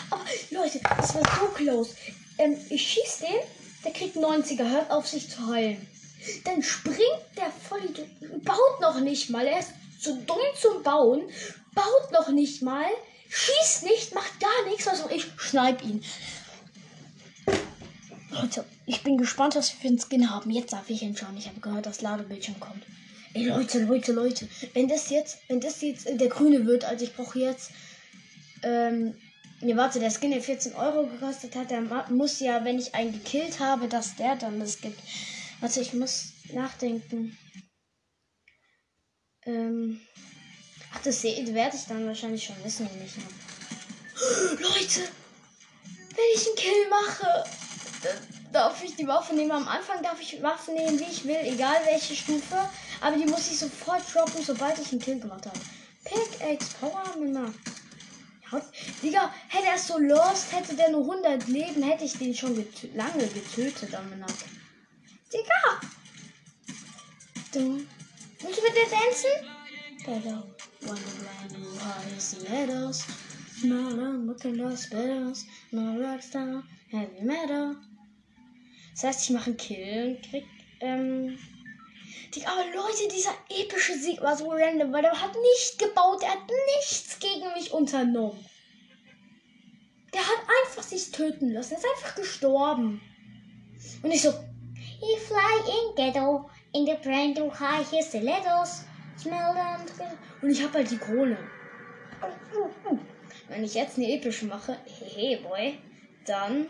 Aber 0.10 0.23
Leute, 0.52 0.80
das 0.97 1.15
war 1.15 1.23
so 1.39 1.47
close. 1.54 1.95
Ähm, 2.38 2.58
ich 2.69 2.82
schieß 2.82 3.19
den, 3.19 3.39
der 3.84 3.91
kriegt 3.91 4.17
90er, 4.17 4.69
hört 4.69 4.91
auf 4.91 5.08
sich 5.08 5.30
zu 5.30 5.47
heilen. 5.47 5.86
Dann 6.43 6.62
springt 6.62 7.00
der 7.36 7.52
voll, 7.69 7.82
baut 8.43 8.82
noch 8.82 9.00
nicht 9.00 9.30
mal, 9.30 9.45
er 9.45 9.60
ist 9.60 9.71
zu 10.00 10.15
dumm 10.15 10.38
zum 10.60 10.84
Bauen, 10.84 11.21
baut 11.73 12.12
noch 12.12 12.30
nicht 12.30 12.62
mal, 12.62 12.89
schießt 13.30 13.84
nicht, 13.84 14.13
macht 14.13 14.39
gar 14.39 14.65
nichts, 14.69 14.88
also 14.88 15.10
ich 15.10 15.26
schneid 15.38 15.82
ihn. 15.84 16.04
Leute, 18.30 18.65
ich 18.86 19.04
bin 19.04 19.17
gespannt, 19.17 19.56
was 19.56 19.73
wir 19.73 19.80
für 19.80 19.88
einen 19.88 20.00
Skin 20.00 20.30
haben. 20.30 20.52
Jetzt 20.52 20.73
darf 20.73 20.89
ich 20.89 21.00
hinschauen. 21.00 21.38
Ich 21.38 21.47
habe 21.47 21.60
gehört, 21.60 21.86
dass 21.86 22.02
Ladebildschirm 22.02 22.60
kommt. 22.60 22.84
Ey, 23.34 23.45
Leute, 23.45 23.84
Leute, 23.84 24.12
Leute. 24.12 24.47
Wenn 24.73 24.88
das 24.88 25.10
jetzt, 25.10 25.39
wenn 25.47 25.60
das 25.60 25.82
jetzt 25.82 26.08
der 26.08 26.28
grüne 26.28 26.65
wird, 26.65 26.86
also 26.86 27.04
ich 27.04 27.15
brauche 27.15 27.39
jetzt, 27.39 27.71
ähm, 28.63 29.15
ne, 29.62 29.78
warte, 29.78 30.00
der 30.00 30.12
Skin, 30.12 30.32
der 30.32 30.41
14 30.41 30.76
Euro 30.76 31.08
gekostet 31.08 31.56
hat, 31.56 31.72
der 31.72 31.82
muss 32.10 32.39
ja, 32.39 32.63
wenn 32.63 32.80
ich 32.80 32.96
einen 32.96 33.12
gekillt 33.12 33.60
habe, 33.60 33.88
dass 33.88 34.15
der 34.15 34.36
dann 34.36 34.60
das 34.60 34.82
gibt. 34.82 35.00
Warte, 35.60 35.82
ich 35.82 35.93
muss 35.93 36.34
nachdenken. 36.54 37.38
Ähm, 39.46 40.02
ach, 40.93 41.02
das 41.04 41.24
werde 41.24 41.78
ich 41.78 41.86
dann 41.86 42.06
wahrscheinlich 42.06 42.43
schon 42.43 42.63
wissen, 42.63 42.89
wenn 42.91 43.06
ich 43.06 43.17
noch. 43.17 43.24
Leute, 44.60 45.10
wenn 46.15 46.36
ich 46.36 46.48
einen 46.48 46.56
Kill 46.56 46.89
mache, 46.89 47.43
darf 48.52 48.84
ich 48.84 48.96
die 48.96 49.08
Waffe 49.08 49.34
nehmen. 49.34 49.52
Am 49.52 49.67
Anfang 49.67 50.02
darf 50.04 50.20
ich 50.22 50.41
Waffen 50.41 50.76
nehmen, 50.76 51.00
wie 51.00 51.12
ich 51.12 51.26
will, 51.26 51.39
egal 51.43 51.78
welche 51.86 52.15
Stufe. 52.15 52.70
Aber 53.02 53.15
die 53.15 53.26
muss 53.26 53.52
ich 53.52 53.60
sofort 53.60 54.02
droppen, 54.13 54.43
sobald 54.43 54.80
ich 54.80 54.91
einen 54.91 55.02
Kill 55.02 55.20
gemacht 55.20 55.46
habe. 55.46 55.60
Pickaxe 56.04 56.76
Power 56.80 57.15
Männer. 57.20 57.54
Digga, 59.03 59.33
hätte 59.49 59.67
er 59.67 59.77
so 59.77 59.97
lost, 59.97 60.51
hätte 60.51 60.75
der 60.75 60.89
nur 60.91 61.01
100 61.01 61.47
Leben, 61.47 61.83
hätte 61.83 62.05
ich 62.05 62.17
den 62.17 62.33
schon 62.33 62.55
getö 62.55 62.88
lange 62.93 63.27
getötet 63.27 63.93
am 63.93 64.10
Digga! 65.33 65.81
Du. 67.51 67.86
Willst 68.39 68.60
du 68.60 68.63
mit 68.63 68.75
dir 68.75 68.89
tanzen? 68.89 69.57
Better. 70.05 70.43
Brand 70.81 71.60
new 71.60 71.79
heart 71.79 72.05
is 72.17 72.31
the 72.31 72.47
letters. 72.47 73.03
Small 73.60 73.99
and 73.99 74.27
looking 74.27 74.57
those 74.57 74.88
betters. 74.89 75.45
No 75.71 75.97
rockstar. 75.99 76.63
Heavy 76.89 77.23
metal. 77.23 77.75
Das 78.91 79.03
heißt, 79.03 79.23
ich 79.23 79.29
mache 79.31 79.47
einen 79.47 79.57
Kill 79.57 80.15
und 80.15 80.29
krieg, 80.29 80.45
ähm, 80.79 81.38
die, 82.34 82.46
aber 82.46 82.66
Leute, 82.66 83.08
dieser 83.13 83.34
epische 83.50 83.98
Sieg 83.98 84.22
war 84.22 84.36
so 84.36 84.50
random, 84.50 84.92
weil 84.92 85.06
er 85.06 85.22
hat 85.22 85.36
nicht 85.36 85.80
gebaut, 85.80 86.24
er 86.24 86.32
hat 86.32 86.50
nichts 86.76 87.20
gegen 87.20 87.54
mich 87.54 87.72
unternommen. 87.72 88.46
Der 90.13 90.22
hat 90.22 90.40
einfach 90.62 90.84
sich 90.84 91.12
töten 91.12 91.52
lassen, 91.52 91.74
er 91.74 91.80
ist 91.80 91.86
einfach 91.96 92.16
gestorben. 92.16 93.02
Und 94.02 94.12
ich 94.12 94.22
so, 94.22 94.34
He 95.00 95.18
fly 95.18 95.60
in 95.68 95.96
ghetto, 95.96 96.50
in 96.74 96.86
the 96.86 96.96
brand 97.04 97.38
new 97.38 97.52
high, 97.52 97.86
here's 97.92 98.12
the 98.12 98.20
letters, 98.20 98.84
smell 99.18 99.54
them. 99.54 99.86
Und 100.42 100.50
ich 100.50 100.63
hab 100.63 100.74
halt 100.74 100.90
die 100.90 100.98
Krone. 100.98 101.38
Wenn 103.48 103.63
ich 103.63 103.76
jetzt 103.76 103.98
eine 103.98 104.12
epische 104.12 104.46
mache, 104.46 104.78
hey 105.16 105.38
boy, 105.38 105.78
dann 106.26 106.68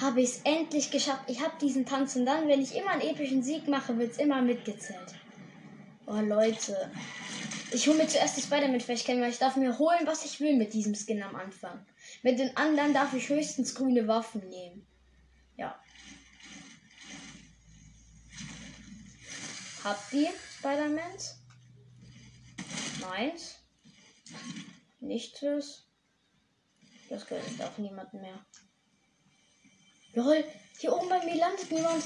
habe 0.00 0.22
ich 0.22 0.30
es 0.30 0.40
endlich 0.44 0.90
geschafft. 0.90 1.24
Ich 1.28 1.40
habe 1.40 1.52
diesen 1.60 1.84
Tanz 1.84 2.16
und 2.16 2.24
dann, 2.26 2.48
wenn 2.48 2.62
ich 2.62 2.74
immer 2.74 2.90
einen 2.90 3.02
epischen 3.02 3.42
Sieg 3.42 3.68
mache, 3.68 3.98
wird 3.98 4.12
es 4.12 4.18
immer 4.18 4.40
mitgezählt. 4.40 5.14
Oh 6.06 6.20
Leute. 6.20 6.90
Ich 7.72 7.86
hole 7.86 7.98
mir 7.98 8.08
zuerst 8.08 8.36
die 8.36 8.42
Spider-Man-Fähigkeiten, 8.42 9.20
weil 9.20 9.30
ich 9.30 9.38
darf 9.38 9.56
mir 9.56 9.78
holen, 9.78 10.00
was 10.04 10.24
ich 10.24 10.40
will 10.40 10.56
mit 10.56 10.72
diesem 10.72 10.94
Skin 10.94 11.22
am 11.22 11.36
Anfang. 11.36 11.86
Mit 12.22 12.38
den 12.38 12.56
anderen 12.56 12.92
darf 12.92 13.14
ich 13.14 13.28
höchstens 13.28 13.74
grüne 13.74 14.08
Waffen 14.08 14.48
nehmen. 14.48 14.86
Ja. 15.56 15.78
Habt 19.84 20.12
ihr 20.12 20.30
Spider-Mans? 20.58 21.36
Meins? 23.00 23.56
Nichts. 24.98 25.40
Das 27.08 27.26
gehört 27.26 27.44
auch 27.62 27.78
niemanden 27.78 28.20
mehr. 28.20 28.44
Lol, 30.14 30.44
hier 30.78 30.92
oben 30.92 31.08
bei 31.08 31.24
mir 31.24 31.36
landet 31.36 31.70
niemand. 31.70 32.02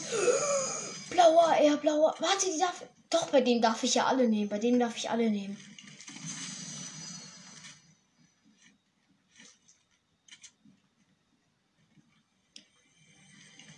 Blauer, 1.10 1.56
eher 1.56 1.76
blauer. 1.76 2.14
Warte, 2.18 2.50
die 2.50 2.58
darf. 2.58 2.84
Doch, 3.10 3.30
bei 3.30 3.40
dem 3.40 3.62
darf 3.62 3.82
ich 3.82 3.94
ja 3.94 4.06
alle 4.06 4.28
nehmen. 4.28 4.48
Bei 4.48 4.58
dem 4.58 4.78
darf 4.78 4.96
ich 4.96 5.08
alle 5.08 5.30
nehmen. 5.30 5.56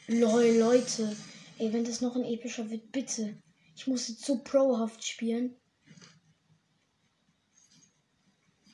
Lol, 0.09 0.57
Leute. 0.59 1.17
Ey, 1.59 1.73
wenn 1.73 1.85
das 1.85 2.01
noch 2.01 2.17
ein 2.17 2.25
epischer 2.25 2.71
wird, 2.71 2.93
bitte. 2.93 3.37
Ich 3.75 3.87
muss 3.87 4.09
jetzt 4.09 4.25
so 4.25 4.39
prohaft 4.39 5.05
spielen. 5.05 5.57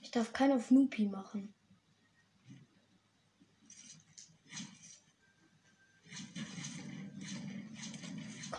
Ich 0.02 0.10
darf 0.10 0.32
keinen 0.32 0.52
auf 0.52 0.70
Noopy 0.70 1.06
machen. 1.06 1.54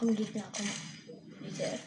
Komm, 0.03 0.17
Gegner, 0.17 0.43
komm. 0.51 0.69
Bitte. 1.39 1.79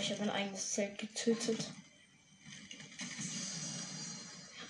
ich 0.00 0.12
habe 0.12 0.22
ein 0.22 0.30
eigenes 0.30 0.70
Zelt 0.70 0.96
getötet. 0.96 1.70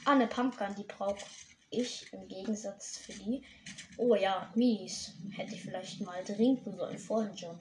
Ah, 0.04 0.14
eine 0.14 0.26
Pumpgun, 0.26 0.74
die 0.74 0.82
brauche 0.82 1.24
ich 1.70 2.12
im 2.12 2.26
Gegensatz 2.26 2.98
für 2.98 3.12
die. 3.12 3.44
Oh 3.96 4.16
ja, 4.16 4.50
mies. 4.56 5.12
Hätte 5.36 5.54
ich 5.54 5.62
vielleicht 5.62 6.00
mal 6.00 6.24
trinken 6.24 6.76
sollen 6.76 6.98
vorhin 6.98 7.38
schon. 7.38 7.60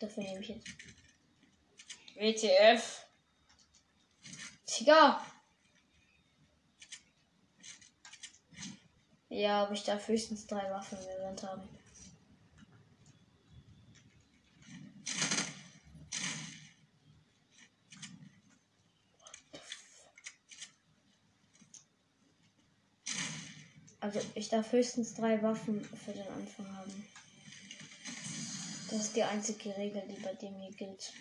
Dafür 0.00 0.24
nehme 0.24 0.40
ich 0.40 0.48
jetzt. 0.48 0.66
WTF. 2.16 3.09
Digga. 4.78 5.24
Ja, 9.28 9.62
aber 9.64 9.72
ich 9.72 9.84
darf 9.84 10.08
höchstens 10.08 10.46
drei 10.46 10.70
Waffen 10.70 10.98
im 10.98 11.08
Event 11.08 11.42
haben. 11.42 11.68
Also 24.00 24.20
ich 24.34 24.48
darf 24.48 24.72
höchstens 24.72 25.14
drei 25.14 25.42
Waffen 25.42 25.84
für 25.84 26.12
den 26.12 26.26
Anfang 26.28 26.76
haben. 26.76 27.06
Das 28.90 29.02
ist 29.02 29.14
die 29.14 29.22
einzige 29.22 29.76
Regel, 29.76 30.02
die 30.08 30.20
bei 30.20 30.34
dem 30.34 30.58
hier 30.58 30.72
gilt. 30.72 31.12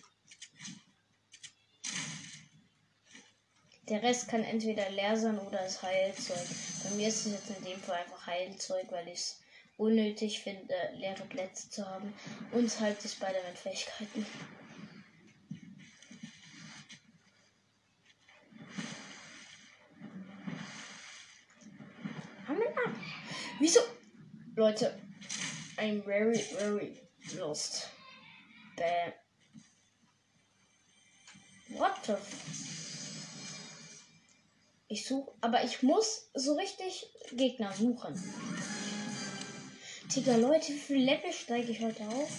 Der 3.90 4.04
Rest 4.04 4.28
kann 4.28 4.44
entweder 4.44 4.88
leer 4.92 5.18
sein 5.18 5.40
oder 5.40 5.66
ist 5.66 5.82
Heilzeug. 5.82 6.48
Bei 6.84 6.92
mir 6.92 7.08
ist 7.08 7.26
es 7.26 7.34
jetzt 7.34 7.50
in 7.50 7.64
dem 7.66 7.80
Fall 7.82 7.96
einfach 7.96 8.28
Heilzeug, 8.28 8.86
weil 8.92 9.08
ich 9.08 9.20
es 9.20 9.42
unnötig 9.78 10.44
finde, 10.44 10.76
leere 10.96 11.24
Plätze 11.26 11.70
zu 11.72 11.90
haben. 11.90 12.14
Und 12.52 12.80
halt 12.80 13.04
die 13.04 13.08
Spider-Man-Fähigkeiten. 13.08 14.26
Wieso? 23.60 23.82
Leute, 24.56 24.98
I'm 25.78 26.02
very, 26.06 26.38
very 26.38 27.02
lost. 27.38 27.90
Bam. 28.78 29.14
What 31.78 32.06
the? 32.06 32.79
Ich 34.92 35.06
suche, 35.06 35.32
aber 35.40 35.64
ich 35.64 35.84
muss 35.84 36.32
so 36.34 36.56
richtig 36.56 37.08
Gegner 37.32 37.72
suchen. 37.72 38.16
Digga, 40.16 40.36
Leute, 40.36 40.74
wie 40.74 40.80
viel 40.80 40.98
Level 40.98 41.32
steige 41.32 41.72
ich 41.72 41.80
heute 41.80 42.08
auf? 42.08 42.30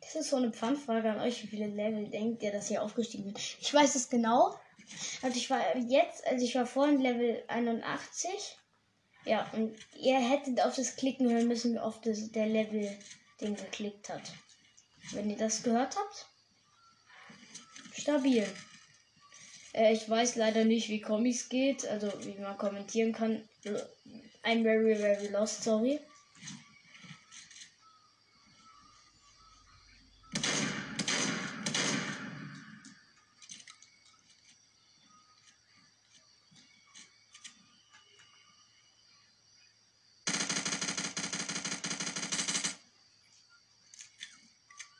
Das 0.00 0.14
ist 0.14 0.30
so 0.30 0.36
eine 0.36 0.50
Pfandfrage 0.50 1.10
an 1.10 1.20
euch. 1.20 1.42
Wie 1.42 1.48
viele 1.48 1.66
Level 1.66 2.08
denkt 2.08 2.42
ihr, 2.42 2.50
dass 2.50 2.70
ihr 2.70 2.82
aufgestiegen 2.82 3.24
bin? 3.24 3.34
Ich 3.60 3.74
weiß 3.74 3.94
es 3.94 4.08
genau. 4.08 4.58
Also 5.20 5.36
ich 5.36 5.50
war 5.50 5.76
jetzt, 5.76 6.26
also 6.26 6.42
ich 6.42 6.54
war 6.54 6.64
vorhin 6.64 7.02
Level 7.02 7.44
81. 7.48 8.56
Ja, 9.26 9.50
und 9.52 9.76
ihr 10.00 10.18
hättet 10.18 10.62
auf 10.62 10.76
das 10.76 10.96
Klicken 10.96 11.30
hören 11.30 11.46
müssen, 11.46 11.76
oft 11.76 12.06
das, 12.06 12.32
der 12.32 12.46
Level 12.46 12.90
den 13.42 13.54
geklickt 13.54 14.08
hat. 14.08 14.22
Wenn 15.12 15.28
ihr 15.28 15.36
das 15.36 15.62
gehört 15.62 15.94
habt. 15.94 16.26
Stabil. 17.92 18.46
Äh, 19.76 19.92
ich 19.92 20.08
weiß 20.08 20.36
leider 20.36 20.64
nicht, 20.64 20.88
wie 20.88 21.00
Comics 21.02 21.48
geht, 21.50 21.86
also 21.86 22.10
wie 22.24 22.40
man 22.40 22.56
kommentieren 22.56 23.12
kann. 23.12 23.42
I'm 24.42 24.62
very, 24.62 24.96
very 24.96 25.28
lost, 25.28 25.62
sorry. 25.62 26.00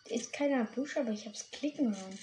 Ist 0.09 0.33
keiner 0.33 0.65
Busch, 0.65 0.97
aber 0.97 1.11
ich 1.11 1.27
hab's 1.27 1.51
klicken 1.51 1.97
hören. 1.97 2.19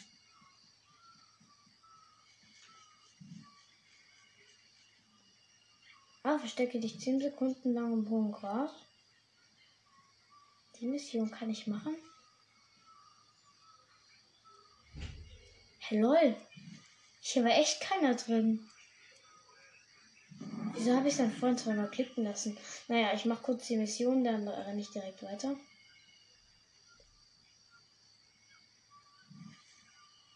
Verstecke 6.43 6.77
dich 6.77 6.99
10 6.99 7.21
Sekunden 7.21 7.73
lang 7.73 7.93
im 7.93 8.09
hohen 8.09 8.33
Gras. 8.33 8.69
Die 10.75 10.87
Mission 10.87 11.31
kann 11.31 11.49
ich 11.49 11.67
machen. 11.67 11.95
Hey. 15.79 16.35
Hier 17.21 17.45
war 17.45 17.51
echt 17.51 17.79
keiner 17.79 18.15
drin. 18.15 18.69
Wieso 20.73 20.93
habe 20.93 21.07
ich 21.07 21.15
dann 21.15 21.31
vorhin 21.31 21.57
zweimal 21.57 21.89
klicken 21.89 22.25
lassen? 22.25 22.57
Naja, 22.89 23.13
ich 23.13 23.23
mache 23.23 23.43
kurz 23.43 23.67
die 23.67 23.77
Mission, 23.77 24.25
dann 24.25 24.45
renne 24.45 24.81
ich 24.81 24.89
direkt 24.89 25.23
weiter. 25.23 25.55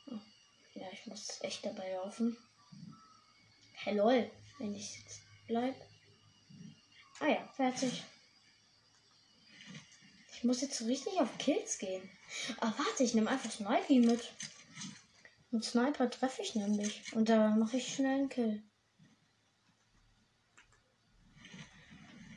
Oh, 0.09 0.19
ja, 0.75 0.87
ich 0.93 1.05
muss 1.05 1.41
echt 1.41 1.65
dabei 1.65 1.91
laufen. 1.95 2.37
Hey, 3.73 3.97
lol. 3.97 4.31
Wenn 4.57 4.73
ich 4.73 4.99
jetzt 4.99 5.27
Bleib. 5.47 5.75
Ah 7.19 7.27
ja, 7.27 7.47
fertig. 7.55 8.03
Ich 10.33 10.43
muss 10.43 10.61
jetzt 10.61 10.81
richtig 10.81 11.19
auf 11.19 11.35
Kills 11.39 11.79
gehen. 11.79 12.07
Ah, 12.59 12.71
warte, 12.77 13.03
ich 13.03 13.15
nehme 13.15 13.29
einfach 13.29 13.51
Snipey 13.51 13.99
mit. 13.99 14.33
Mit 15.49 15.63
Sniper 15.63 16.09
treffe 16.09 16.43
ich 16.43 16.53
nämlich. 16.53 17.11
Und 17.13 17.29
da 17.29 17.49
mache 17.55 17.77
ich 17.77 17.95
schnell 17.95 18.19
einen 18.19 18.29
Kill. 18.29 18.61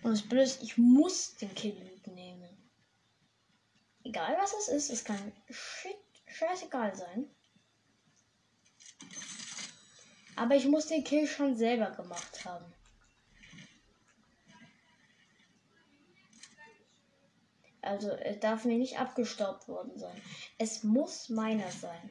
Und 0.03 0.13
das 0.13 0.23
Blöde 0.23 0.45
ist, 0.45 0.63
ich 0.63 0.79
muss 0.79 1.37
den 1.37 1.55
Kill 1.55 1.75
mitnehmen. 1.85 2.71
Egal 4.03 4.39
was 4.41 4.55
es 4.55 4.69
ist, 4.69 4.91
es 4.91 5.05
kann 5.05 5.33
shit, 5.51 5.99
scheißegal 6.27 6.97
sein. 6.97 7.29
Aber 10.37 10.57
ich 10.57 10.65
muss 10.65 10.87
den 10.87 11.05
Kill 11.05 11.27
schon 11.27 11.55
selber 11.55 11.91
gemacht 11.91 12.47
haben. 12.47 12.73
Also 17.83 18.11
es 18.11 18.39
darf 18.41 18.65
mir 18.65 18.77
nicht 18.77 18.99
abgestaubt 18.99 19.69
worden 19.69 19.99
sein. 19.99 20.21
Es 20.59 20.83
muss 20.83 21.29
meiner 21.29 21.71
sein. 21.71 22.11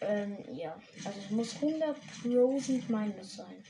Ähm, 0.00 0.36
ja. 0.54 0.78
Also 1.04 1.20
es 1.20 1.30
muss 1.30 1.54
100% 1.56 2.82
meines 2.88 3.36
sein. 3.36 3.64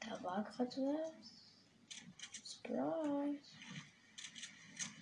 Da 0.00 0.22
war 0.22 0.44
gerade 0.44 0.76
was. 0.76 1.12
Surprise. 2.42 3.40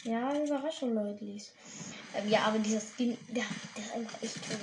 Ja, 0.04 0.44
Überraschung, 0.44 0.94
Leute. 0.94 1.24
Ähm, 1.24 2.28
ja, 2.28 2.42
aber 2.42 2.58
dieser 2.58 2.80
Skin, 2.80 3.16
der, 3.28 3.44
der 3.76 3.84
ist 3.84 3.94
einfach 3.94 4.22
echt 4.22 4.36
toll. 4.46 4.58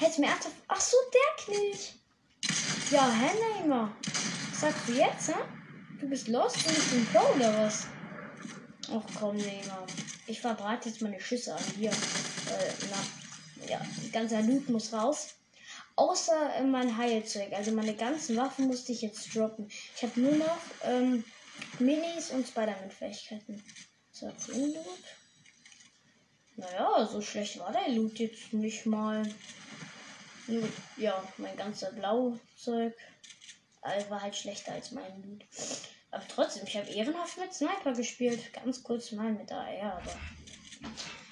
Hätte 0.00 0.22
mir 0.22 0.28
ernsthaft. 0.28 0.56
Ach 0.66 0.80
so, 0.80 0.96
der 1.12 1.44
Knilch. 1.44 1.92
Ja, 2.90 3.06
Neymar? 3.58 3.94
Was 4.50 4.60
sagst 4.60 4.88
du 4.88 4.92
jetzt, 4.92 5.28
hä? 5.28 5.34
Du 6.00 6.08
bist 6.08 6.28
los 6.28 6.54
und 6.54 6.78
ich 6.78 6.90
bin 6.90 7.06
Pro 7.12 7.20
oder 7.34 7.66
was? 7.66 7.86
Ach 8.90 9.02
komm, 9.18 9.36
Neymar. 9.36 9.86
Ich 10.26 10.40
verbreite 10.40 10.88
jetzt 10.88 11.02
meine 11.02 11.20
Schüsse 11.20 11.54
an 11.54 11.62
hier. 11.76 11.90
Äh, 11.90 12.72
na, 12.90 13.66
ja, 13.68 13.80
ganzer 14.10 14.40
Loot 14.40 14.70
muss 14.70 14.90
raus. 14.94 15.34
Außer 15.96 16.54
äh, 16.54 16.62
mein 16.62 16.96
Heilzeug. 16.96 17.52
Also 17.52 17.72
meine 17.72 17.94
ganzen 17.94 18.38
Waffen 18.38 18.68
musste 18.68 18.92
ich 18.92 19.02
jetzt 19.02 19.36
droppen. 19.36 19.68
Ich 19.94 20.02
habe 20.02 20.18
nur 20.18 20.36
noch 20.36 20.58
ähm, 20.82 21.24
Minis 21.78 22.30
und 22.30 22.48
Spider-Man-Fähigkeiten. 22.48 23.62
So, 24.12 24.32
Loot. 24.48 24.76
Naja, 26.56 27.06
so 27.06 27.20
schlecht 27.20 27.58
war 27.58 27.70
der 27.70 27.90
Loot 27.90 28.18
jetzt 28.18 28.54
nicht 28.54 28.86
mal. 28.86 29.30
Nur, 30.50 30.68
ja, 30.96 31.22
mein 31.38 31.56
ganzer 31.56 31.92
Blauzeug 31.92 32.94
äh, 33.82 34.10
war 34.10 34.20
halt 34.20 34.36
schlechter 34.36 34.72
als 34.72 34.90
mein 34.90 35.22
Loot. 35.22 35.44
Aber 36.10 36.24
trotzdem, 36.26 36.64
ich 36.66 36.76
habe 36.76 36.90
ehrenhaft 36.90 37.38
mit 37.38 37.54
Sniper 37.54 37.92
gespielt. 37.92 38.52
Ganz 38.52 38.82
kurz 38.82 39.12
mal 39.12 39.32
mit 39.32 39.52
AR, 39.52 40.00
aber. 40.02 40.16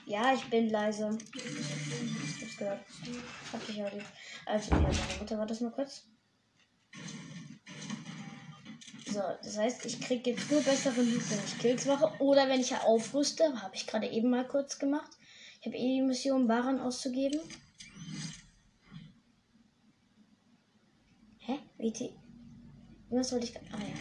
Ja, 0.06 0.32
ich 0.32 0.44
bin 0.48 0.70
leise. 0.70 1.18
Ich 1.34 2.42
hab's 2.42 2.56
gehört. 2.56 2.80
Hab 3.52 3.66
dich 3.66 3.76
ja 3.76 3.88
lieb. 3.88 4.04
Also, 4.46 4.70
ja, 4.70 4.80
meine 4.80 5.18
Mutter 5.18 5.38
war 5.38 5.46
das 5.46 5.60
nur 5.60 5.72
kurz. 5.72 6.06
So, 9.06 9.20
das 9.42 9.58
heißt, 9.58 9.84
ich 9.86 10.00
krieg 10.00 10.26
jetzt 10.26 10.50
nur 10.50 10.62
bessere 10.62 11.02
Loot, 11.02 11.30
wenn 11.30 11.44
ich 11.44 11.58
Kills 11.58 11.86
mache. 11.86 12.12
Oder 12.20 12.48
wenn 12.48 12.60
ich 12.60 12.70
ja 12.70 12.82
aufrüste. 12.82 13.62
Habe 13.62 13.74
ich 13.74 13.86
gerade 13.86 14.06
eben 14.08 14.30
mal 14.30 14.46
kurz 14.46 14.78
gemacht. 14.78 15.10
Ich 15.60 15.66
habe 15.66 15.76
eh 15.76 15.96
die 15.96 16.02
Mission, 16.02 16.48
Waren 16.48 16.80
auszugeben. 16.80 17.40
Hä? 21.38 21.58
WT. 21.78 22.12
Was 23.10 23.32
wollte 23.32 23.46
ich. 23.46 23.56
Ah 23.56 23.78
ja. 23.78 23.94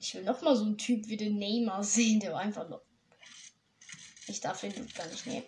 Ich 0.00 0.14
will 0.14 0.24
noch 0.24 0.42
mal 0.42 0.56
so 0.56 0.64
einen 0.64 0.76
Typ 0.76 1.06
wie 1.08 1.16
den 1.16 1.38
Neymar 1.38 1.84
sehen, 1.84 2.18
der 2.18 2.36
einfach 2.36 2.68
nur. 2.68 2.82
Ich 4.26 4.40
darf 4.40 4.60
den 4.60 4.72
gar 4.94 5.06
nicht 5.06 5.26
nehmen. 5.26 5.46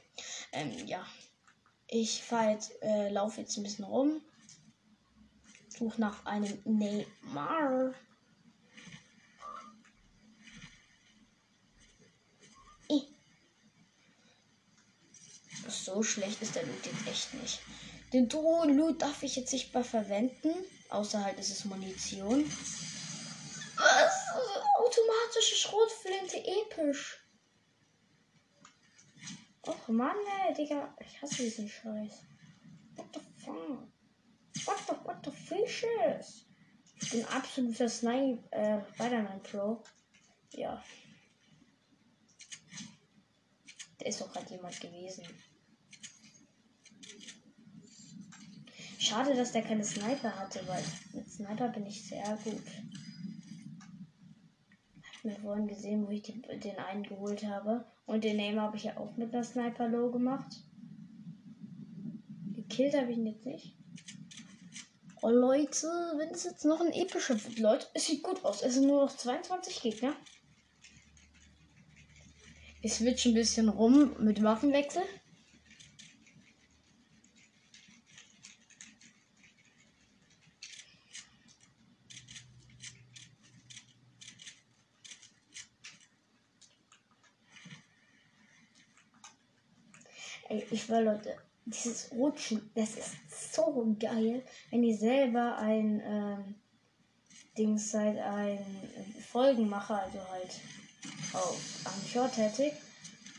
Ähm, 0.52 0.86
ja. 0.86 1.04
Ich 1.88 2.22
fahr 2.22 2.50
jetzt, 2.50 2.80
äh, 2.82 3.08
laufe 3.08 3.40
jetzt 3.40 3.56
ein 3.56 3.64
bisschen 3.64 3.84
rum. 3.84 4.20
Suche 5.68 6.00
nach 6.00 6.24
einem 6.26 6.58
Neymar. 6.64 7.94
So 15.68 16.02
schlecht 16.02 16.42
ist 16.42 16.54
der 16.54 16.64
Loot 16.64 16.86
jetzt 16.86 17.06
echt 17.06 17.34
nicht. 17.34 17.60
Den 18.12 18.28
Drohnen-Loot 18.28 19.00
darf 19.00 19.22
ich 19.22 19.36
jetzt 19.36 19.52
nicht 19.52 19.72
mehr 19.72 19.84
verwenden. 19.84 20.52
Außer 20.90 21.24
halt 21.24 21.38
ist 21.38 21.50
es 21.50 21.64
Munition. 21.64 22.44
Was? 23.76 24.12
Automatische 24.78 25.56
Schrotflinte, 25.56 26.36
episch. 26.36 27.18
Och 29.62 29.88
Mann, 29.88 30.16
ey, 30.46 30.54
Digga. 30.54 30.94
Ich 31.00 31.22
hasse 31.22 31.42
diesen 31.42 31.68
Scheiß. 31.68 32.22
What 32.96 33.06
the 33.14 33.20
fuck? 33.44 33.88
What 34.66 34.78
the, 34.86 34.94
what 35.04 35.24
the 35.24 35.30
fishes? 35.30 36.44
Ich 37.00 37.10
bin 37.10 37.24
absoluter 37.26 37.88
Snipe, 37.88 38.42
äh, 38.52 38.80
Spider-Man 38.94 39.42
Pro. 39.42 39.82
Ja. 40.50 40.82
Der 44.00 44.06
ist 44.06 44.20
doch 44.20 44.32
gerade 44.32 44.50
jemand 44.50 44.80
gewesen. 44.80 45.24
Schade, 49.03 49.34
dass 49.34 49.50
der 49.50 49.62
keine 49.62 49.84
Sniper 49.84 50.32
hatte, 50.38 50.61
weil 50.68 50.80
mit 51.12 51.28
Sniper 51.28 51.70
bin 51.70 51.84
ich 51.86 52.07
sehr 52.07 52.38
gut. 52.44 52.62
Hab 55.03 55.24
mir 55.24 55.34
vorhin 55.34 55.66
gesehen, 55.66 56.07
wo 56.07 56.11
ich 56.11 56.22
den, 56.22 56.40
den 56.61 56.78
einen 56.78 57.03
geholt 57.03 57.44
habe. 57.44 57.84
Und 58.07 58.22
den 58.22 58.36
Name 58.36 58.61
habe 58.61 58.76
ich 58.76 58.84
ja 58.84 58.96
auch 58.96 59.16
mit 59.16 59.34
einer 59.34 59.42
Sniper 59.42 59.88
Low 59.88 60.12
gemacht. 60.12 60.62
Gekillt 62.55 62.96
habe 62.96 63.11
ich 63.11 63.18
ihn 63.18 63.26
jetzt 63.26 63.44
nicht. 63.44 63.76
Oh 65.20 65.30
Leute, 65.30 65.88
wenn 66.18 66.30
es 66.30 66.44
jetzt 66.44 66.64
noch 66.64 66.80
ein 66.80 66.92
epischer 66.92 67.34
wird, 67.42 67.59
Leute, 67.59 67.88
es 67.94 68.07
sieht 68.07 68.22
gut 68.22 68.44
aus. 68.44 68.62
Es 68.62 68.74
sind 68.74 68.86
nur 68.86 69.05
noch 69.05 69.16
22 69.16 69.82
Gegner. 69.82 70.14
Ich 72.82 72.94
switch 72.94 73.26
ein 73.26 73.34
bisschen 73.34 73.68
rum 73.68 74.14
mit 74.20 74.44
Waffenwechsel. 74.44 75.03
Will 90.93 91.05
Leute, 91.05 91.34
dieses 91.64 92.12
Rutschen, 92.12 92.70
das 92.74 92.97
ist 92.97 93.55
so 93.55 93.97
geil, 93.99 94.45
wenn 94.70 94.82
ihr 94.82 94.95
selber 94.95 95.57
ein 95.57 96.03
ähm, 96.05 96.55
Dings 97.57 97.93
seid, 97.93 98.18
ein 98.18 98.62
Folgenmacher, 99.30 100.03
also 100.03 100.18
halt 100.30 100.61
auf 101.32 101.59
Anchor 101.86 102.30
tätig, 102.30 102.74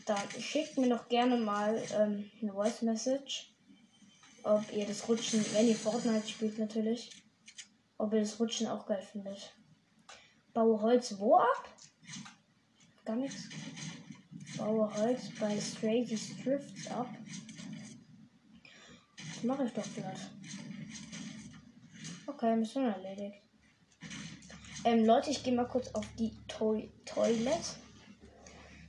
dann 0.04 0.28
schickt 0.40 0.76
mir 0.78 0.88
doch 0.88 1.08
gerne 1.08 1.36
mal 1.36 1.80
ähm, 1.96 2.28
eine 2.42 2.52
Voice 2.52 2.82
Message, 2.82 3.54
ob 4.42 4.64
ihr 4.72 4.86
das 4.86 5.08
Rutschen, 5.08 5.44
wenn 5.52 5.68
ihr 5.68 5.76
Fortnite 5.76 6.26
spielt 6.26 6.58
natürlich, 6.58 7.10
ob 7.98 8.12
ihr 8.14 8.20
das 8.20 8.40
Rutschen 8.40 8.66
auch 8.66 8.84
geil 8.84 9.06
findet. 9.12 9.54
Baue 10.52 10.82
Holz 10.82 11.16
wo 11.20 11.36
ab? 11.36 11.68
Gar 13.04 13.14
nichts. 13.14 13.44
Baue 14.58 14.92
Holz 14.96 15.30
bei 15.38 15.60
Strazy 15.60 16.18
Drifts 16.42 16.90
ab. 16.90 17.08
Mache 19.44 19.64
ich 19.64 19.72
doch 19.74 19.84
gleich. 19.94 20.18
Okay, 22.26 22.56
Mission 22.56 22.86
erledigt. 22.86 23.36
Ähm, 24.84 25.04
Leute, 25.04 25.30
ich 25.30 25.42
gehe 25.42 25.54
mal 25.54 25.68
kurz 25.68 25.88
auf 25.94 26.06
die 26.18 26.32
Toi 26.48 26.88
Toilet. 27.04 27.60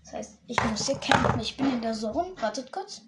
Das 0.03 0.13
heißt, 0.13 0.39
ich 0.47 0.63
muss 0.63 0.85
hier 0.85 0.95
campen. 0.95 1.41
Ich 1.41 1.57
bin 1.57 1.69
in 1.73 1.81
der 1.81 1.93
Zone. 1.93 2.33
Wartet 2.39 2.71
kurz. 2.71 3.01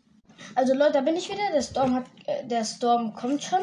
Also 0.56 0.74
Leute, 0.74 0.94
da 0.94 1.02
bin 1.02 1.16
ich 1.16 1.30
wieder. 1.30 1.52
Der 1.54 1.62
Storm 1.62 1.96
hat, 1.96 2.06
äh, 2.26 2.46
der 2.46 2.66
Storm 2.66 3.14
kommt 3.14 3.42
schon. 3.42 3.62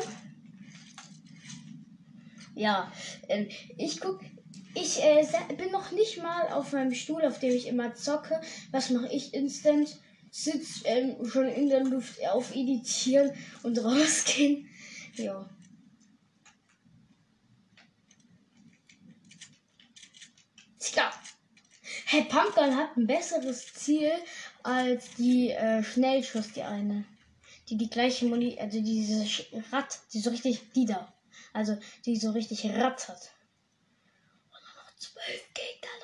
Ja, 2.55 2.91
ähm, 3.29 3.49
ich 3.77 4.01
guck, 4.01 4.21
ich 4.75 5.03
äh, 5.03 5.27
bin 5.59 5.73
noch 5.73 5.91
nicht 5.91 6.23
mal 6.23 6.49
auf 6.49 6.73
meinem 6.73 6.95
Stuhl, 6.95 7.23
auf 7.27 7.39
dem 7.39 7.53
ich 7.53 7.67
immer 7.67 7.95
zocke. 7.95 8.41
Was 8.71 8.89
mache 8.89 9.09
ich 9.09 9.35
instant? 9.35 9.99
Sitz 10.37 10.83
ähm, 10.85 11.25
schon 11.25 11.47
in 11.47 11.69
der 11.69 11.85
Luft 11.85 12.21
auf 12.27 12.53
Editieren 12.53 13.33
und 13.63 13.79
rausgehen. 13.79 14.69
Ja. 15.15 15.49
Tja. 20.81 21.13
Hey, 22.07 22.25
Pumpgun 22.25 22.77
hat 22.77 22.97
ein 22.97 23.07
besseres 23.07 23.73
Ziel 23.75 24.11
als 24.65 25.09
die 25.15 25.51
äh, 25.51 25.85
Schnellschuss, 25.85 26.53
die 26.53 26.63
eine. 26.63 27.05
Die 27.69 27.77
die 27.77 27.89
gleiche 27.89 28.27
Muni, 28.27 28.59
also 28.59 28.83
diese 28.83 29.25
Rad, 29.71 30.01
die 30.13 30.19
so 30.19 30.31
richtig, 30.31 30.73
die 30.73 30.85
da. 30.85 31.15
Also, 31.53 31.79
die 32.07 32.17
so 32.17 32.33
richtig 32.33 32.67
rattert 32.67 33.31
zwölf 35.05 35.55
Gegner, 35.55 35.91
Leute, 36.01 36.03
Almanach. 36.03 36.04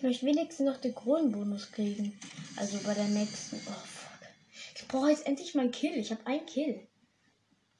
Ich 0.00 0.04
möchte 0.04 0.24
wenigstens 0.24 0.64
noch 0.64 0.78
den 0.78 0.94
Kronenbonus 0.94 1.72
kriegen. 1.72 2.18
Also 2.56 2.78
bei 2.86 2.94
der 2.94 3.04
nächsten. 3.04 3.56
Oh, 3.56 3.70
fuck. 3.70 4.28
Ich 4.74 4.88
brauche 4.88 5.10
jetzt 5.10 5.26
endlich 5.26 5.54
mal 5.54 5.64
einen 5.64 5.72
Kill. 5.72 5.94
Ich 5.98 6.10
habe 6.10 6.26
einen 6.26 6.46
Kill. 6.46 6.88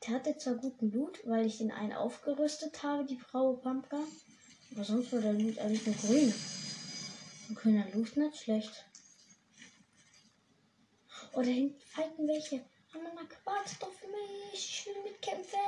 Der 0.02 0.16
hatte 0.16 0.36
zwar 0.36 0.56
guten 0.56 0.92
Loot, 0.92 1.18
weil 1.24 1.46
ich 1.46 1.56
den 1.56 1.70
einen 1.70 1.94
aufgerüstet 1.94 2.82
habe, 2.82 3.06
die 3.06 3.16
Frau 3.16 3.54
Pumpkin. 3.54 4.04
Aber 4.74 4.84
sonst 4.84 5.10
war 5.14 5.22
der 5.22 5.32
Loot 5.32 5.58
eigentlich 5.60 5.86
nur 5.86 5.96
grün. 5.96 6.34
Ein 7.48 7.54
grüner 7.54 7.86
Loot 7.94 8.14
nicht 8.18 8.36
schlecht. 8.36 8.84
Oh, 11.32 11.40
da 11.40 11.48
hinten 11.48 11.80
fighten 11.80 12.28
welche. 12.28 12.62
Almanach, 12.92 13.30
warte 13.46 13.76
doch 13.80 13.92
für 13.94 14.08
mich. 14.08 14.52
Ich 14.52 14.84
will 14.84 15.10
mitkämpfen. 15.10 15.58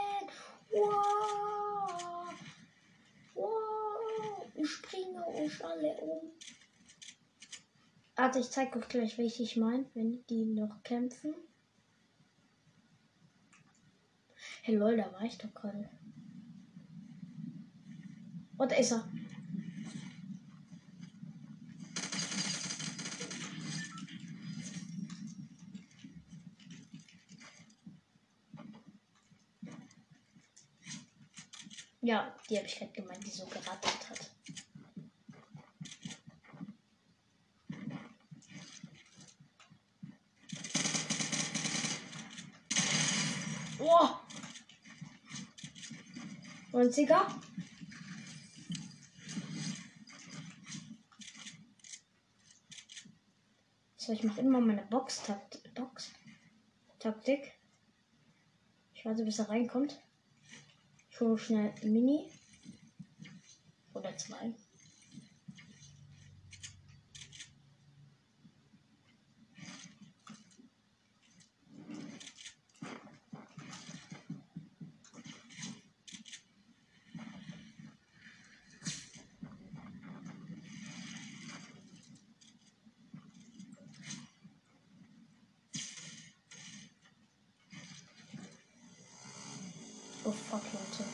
Wow. 0.70 2.34
Wow. 3.36 3.81
Ich 4.54 4.70
springe 4.70 5.26
euch 5.26 5.64
alle 5.64 5.94
um. 5.96 6.30
Warte, 8.16 8.38
ich 8.38 8.50
zeige 8.50 8.78
euch 8.78 8.88
gleich, 8.88 9.18
welche 9.18 9.42
ich 9.42 9.56
meine, 9.56 9.86
wenn 9.94 10.24
die 10.26 10.44
noch 10.44 10.82
kämpfen. 10.82 11.34
Hey 14.62 14.76
lol, 14.76 14.96
da 14.96 15.12
war 15.12 15.22
ich 15.22 15.38
doch 15.38 15.52
gerade. 15.54 15.88
Und 18.58 18.70
da 18.70 18.76
ist 18.76 18.92
er. 18.92 19.10
Ja, 32.04 32.34
die 32.50 32.56
habe 32.58 32.66
ich 32.66 32.74
gerade 32.74 32.90
gemeint, 32.90 33.24
die 33.24 33.30
so 33.30 33.46
gerattert 33.46 34.10
hat. 34.10 34.30
Oh! 43.78 44.08
90er? 46.72 47.40
So, 53.96 54.12
ich 54.12 54.24
mache 54.24 54.40
immer 54.40 54.60
meine 54.60 54.82
Box-Taktik. 54.86 55.72
Box 55.76 56.10
Taktik. 56.98 57.52
Ich 58.92 59.04
warte, 59.04 59.24
bis 59.24 59.38
er 59.38 59.48
reinkommt 59.48 60.02
schnell 61.36 61.72
Mini. 61.84 62.28
Oder 63.94 64.16
zwei. 64.16 64.52
Oh 90.24 90.30
fuck, 90.30 90.62
Leute. 90.72 91.04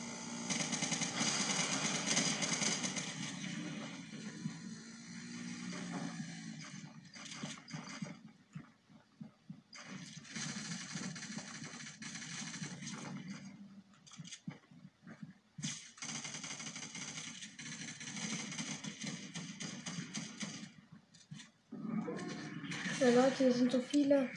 Leute, 23.39 23.43
hier 23.43 23.53
sind 23.53 23.71
so 23.71 23.79
viele. 23.79 24.29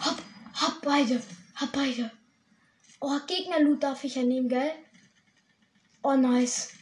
Hab, 0.00 0.22
hab 0.54 0.82
beide. 0.82 1.22
Hab 1.56 1.72
beide. 1.72 2.10
Oh, 3.00 3.18
Gegner-Loot 3.26 3.82
darf 3.82 4.04
ich 4.04 4.14
ja 4.14 4.22
nehmen, 4.22 4.48
gell? 4.48 4.72
Oh, 6.02 6.16
nice. 6.16 6.72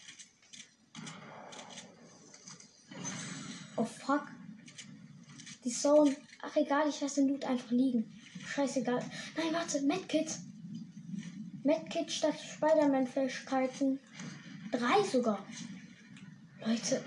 Oh, 3.76 3.84
fuck. 3.84 4.28
Die 5.64 5.70
Zone. 5.70 6.14
Ach, 6.54 6.60
egal, 6.60 6.88
ich 6.88 7.00
lasse 7.00 7.20
den 7.20 7.30
Loot 7.30 7.44
einfach 7.44 7.72
liegen. 7.72 8.12
Scheißegal. 8.46 9.00
Nein, 9.36 9.52
warte, 9.52 9.80
Medkit. 9.82 10.38
Medkit 11.64 12.12
statt 12.12 12.38
Spider-Man-Fähigkeiten. 12.38 13.98
Drei 14.70 15.02
sogar. 15.10 15.44
Leute, 16.64 17.02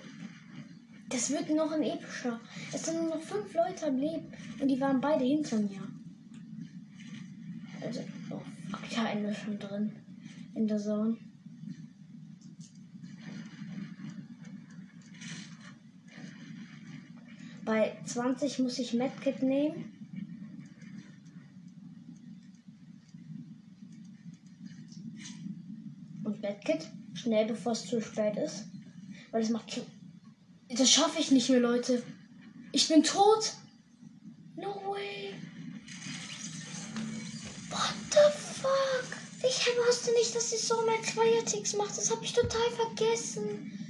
das 1.10 1.30
wird 1.32 1.50
noch 1.50 1.72
ein 1.72 1.84
epischer. 1.84 2.42
Es 2.74 2.86
sind 2.86 2.98
nur 2.98 3.16
noch 3.16 3.22
fünf 3.22 3.54
Leute 3.54 3.88
am 3.88 3.98
Leben 3.98 4.34
und 4.60 4.68
die 4.68 4.82
waren 4.82 5.00
beide 5.00 5.24
hinter 5.24 5.60
mir. 5.60 5.82
Also, 7.82 8.02
oh 8.32 8.42
fuck, 8.70 8.92
ja, 8.92 9.08
Ende 9.08 9.34
schon 9.34 9.60
drin. 9.60 9.96
In 10.56 10.68
der 10.68 10.80
Zone. 10.80 11.18
Bei 17.68 17.98
20 18.06 18.60
muss 18.60 18.80
ich 18.80 18.94
Medkit 18.94 19.44
nehmen. 19.44 19.92
Und 26.24 26.42
Medkit. 26.42 26.88
Schnell, 27.14 27.46
bevor 27.46 27.74
es 27.74 27.86
zu 27.86 28.00
spät 28.02 28.38
ist. 28.38 28.68
Weil 29.32 29.42
es 29.42 29.50
macht 29.50 29.70
zu. 29.70 29.82
Das 30.70 30.90
schaffe 30.90 31.20
ich 31.20 31.30
nicht 31.32 31.50
mehr, 31.50 31.60
Leute. 31.60 32.02
Ich 32.72 32.88
bin 32.88 33.04
tot. 33.04 33.52
No 34.56 34.74
way. 34.90 35.34
What 37.70 37.96
the 38.12 38.62
fuck? 38.62 39.18
Ich 39.40 39.68
wusste 39.86 40.14
nicht, 40.14 40.34
dass 40.34 40.52
die 40.52 40.56
so 40.56 40.76
zwei 41.04 41.44
Ticks 41.44 41.76
macht. 41.76 41.98
Das 41.98 42.10
habe 42.12 42.24
ich 42.24 42.32
total 42.32 42.72
vergessen. 42.78 43.87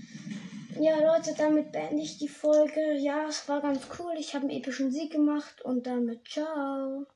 Ja, 0.80 0.99
Leute, 0.99 1.34
damit 1.36 1.71
beende 1.71 2.03
ich 2.03 2.19
die 2.19 2.28
Folge. 2.28 2.93
Ja, 2.97 3.28
es 3.28 3.49
war 3.49 3.61
ganz 3.61 3.88
cool. 3.97 4.13
Ich 4.19 4.36
habe 4.36 4.47
einen 4.47 4.55
epischen 4.57 4.91
Sieg 4.91 5.11
gemacht 5.11 5.61
und 5.63 5.88
damit 5.88 6.28
ciao. 6.30 7.07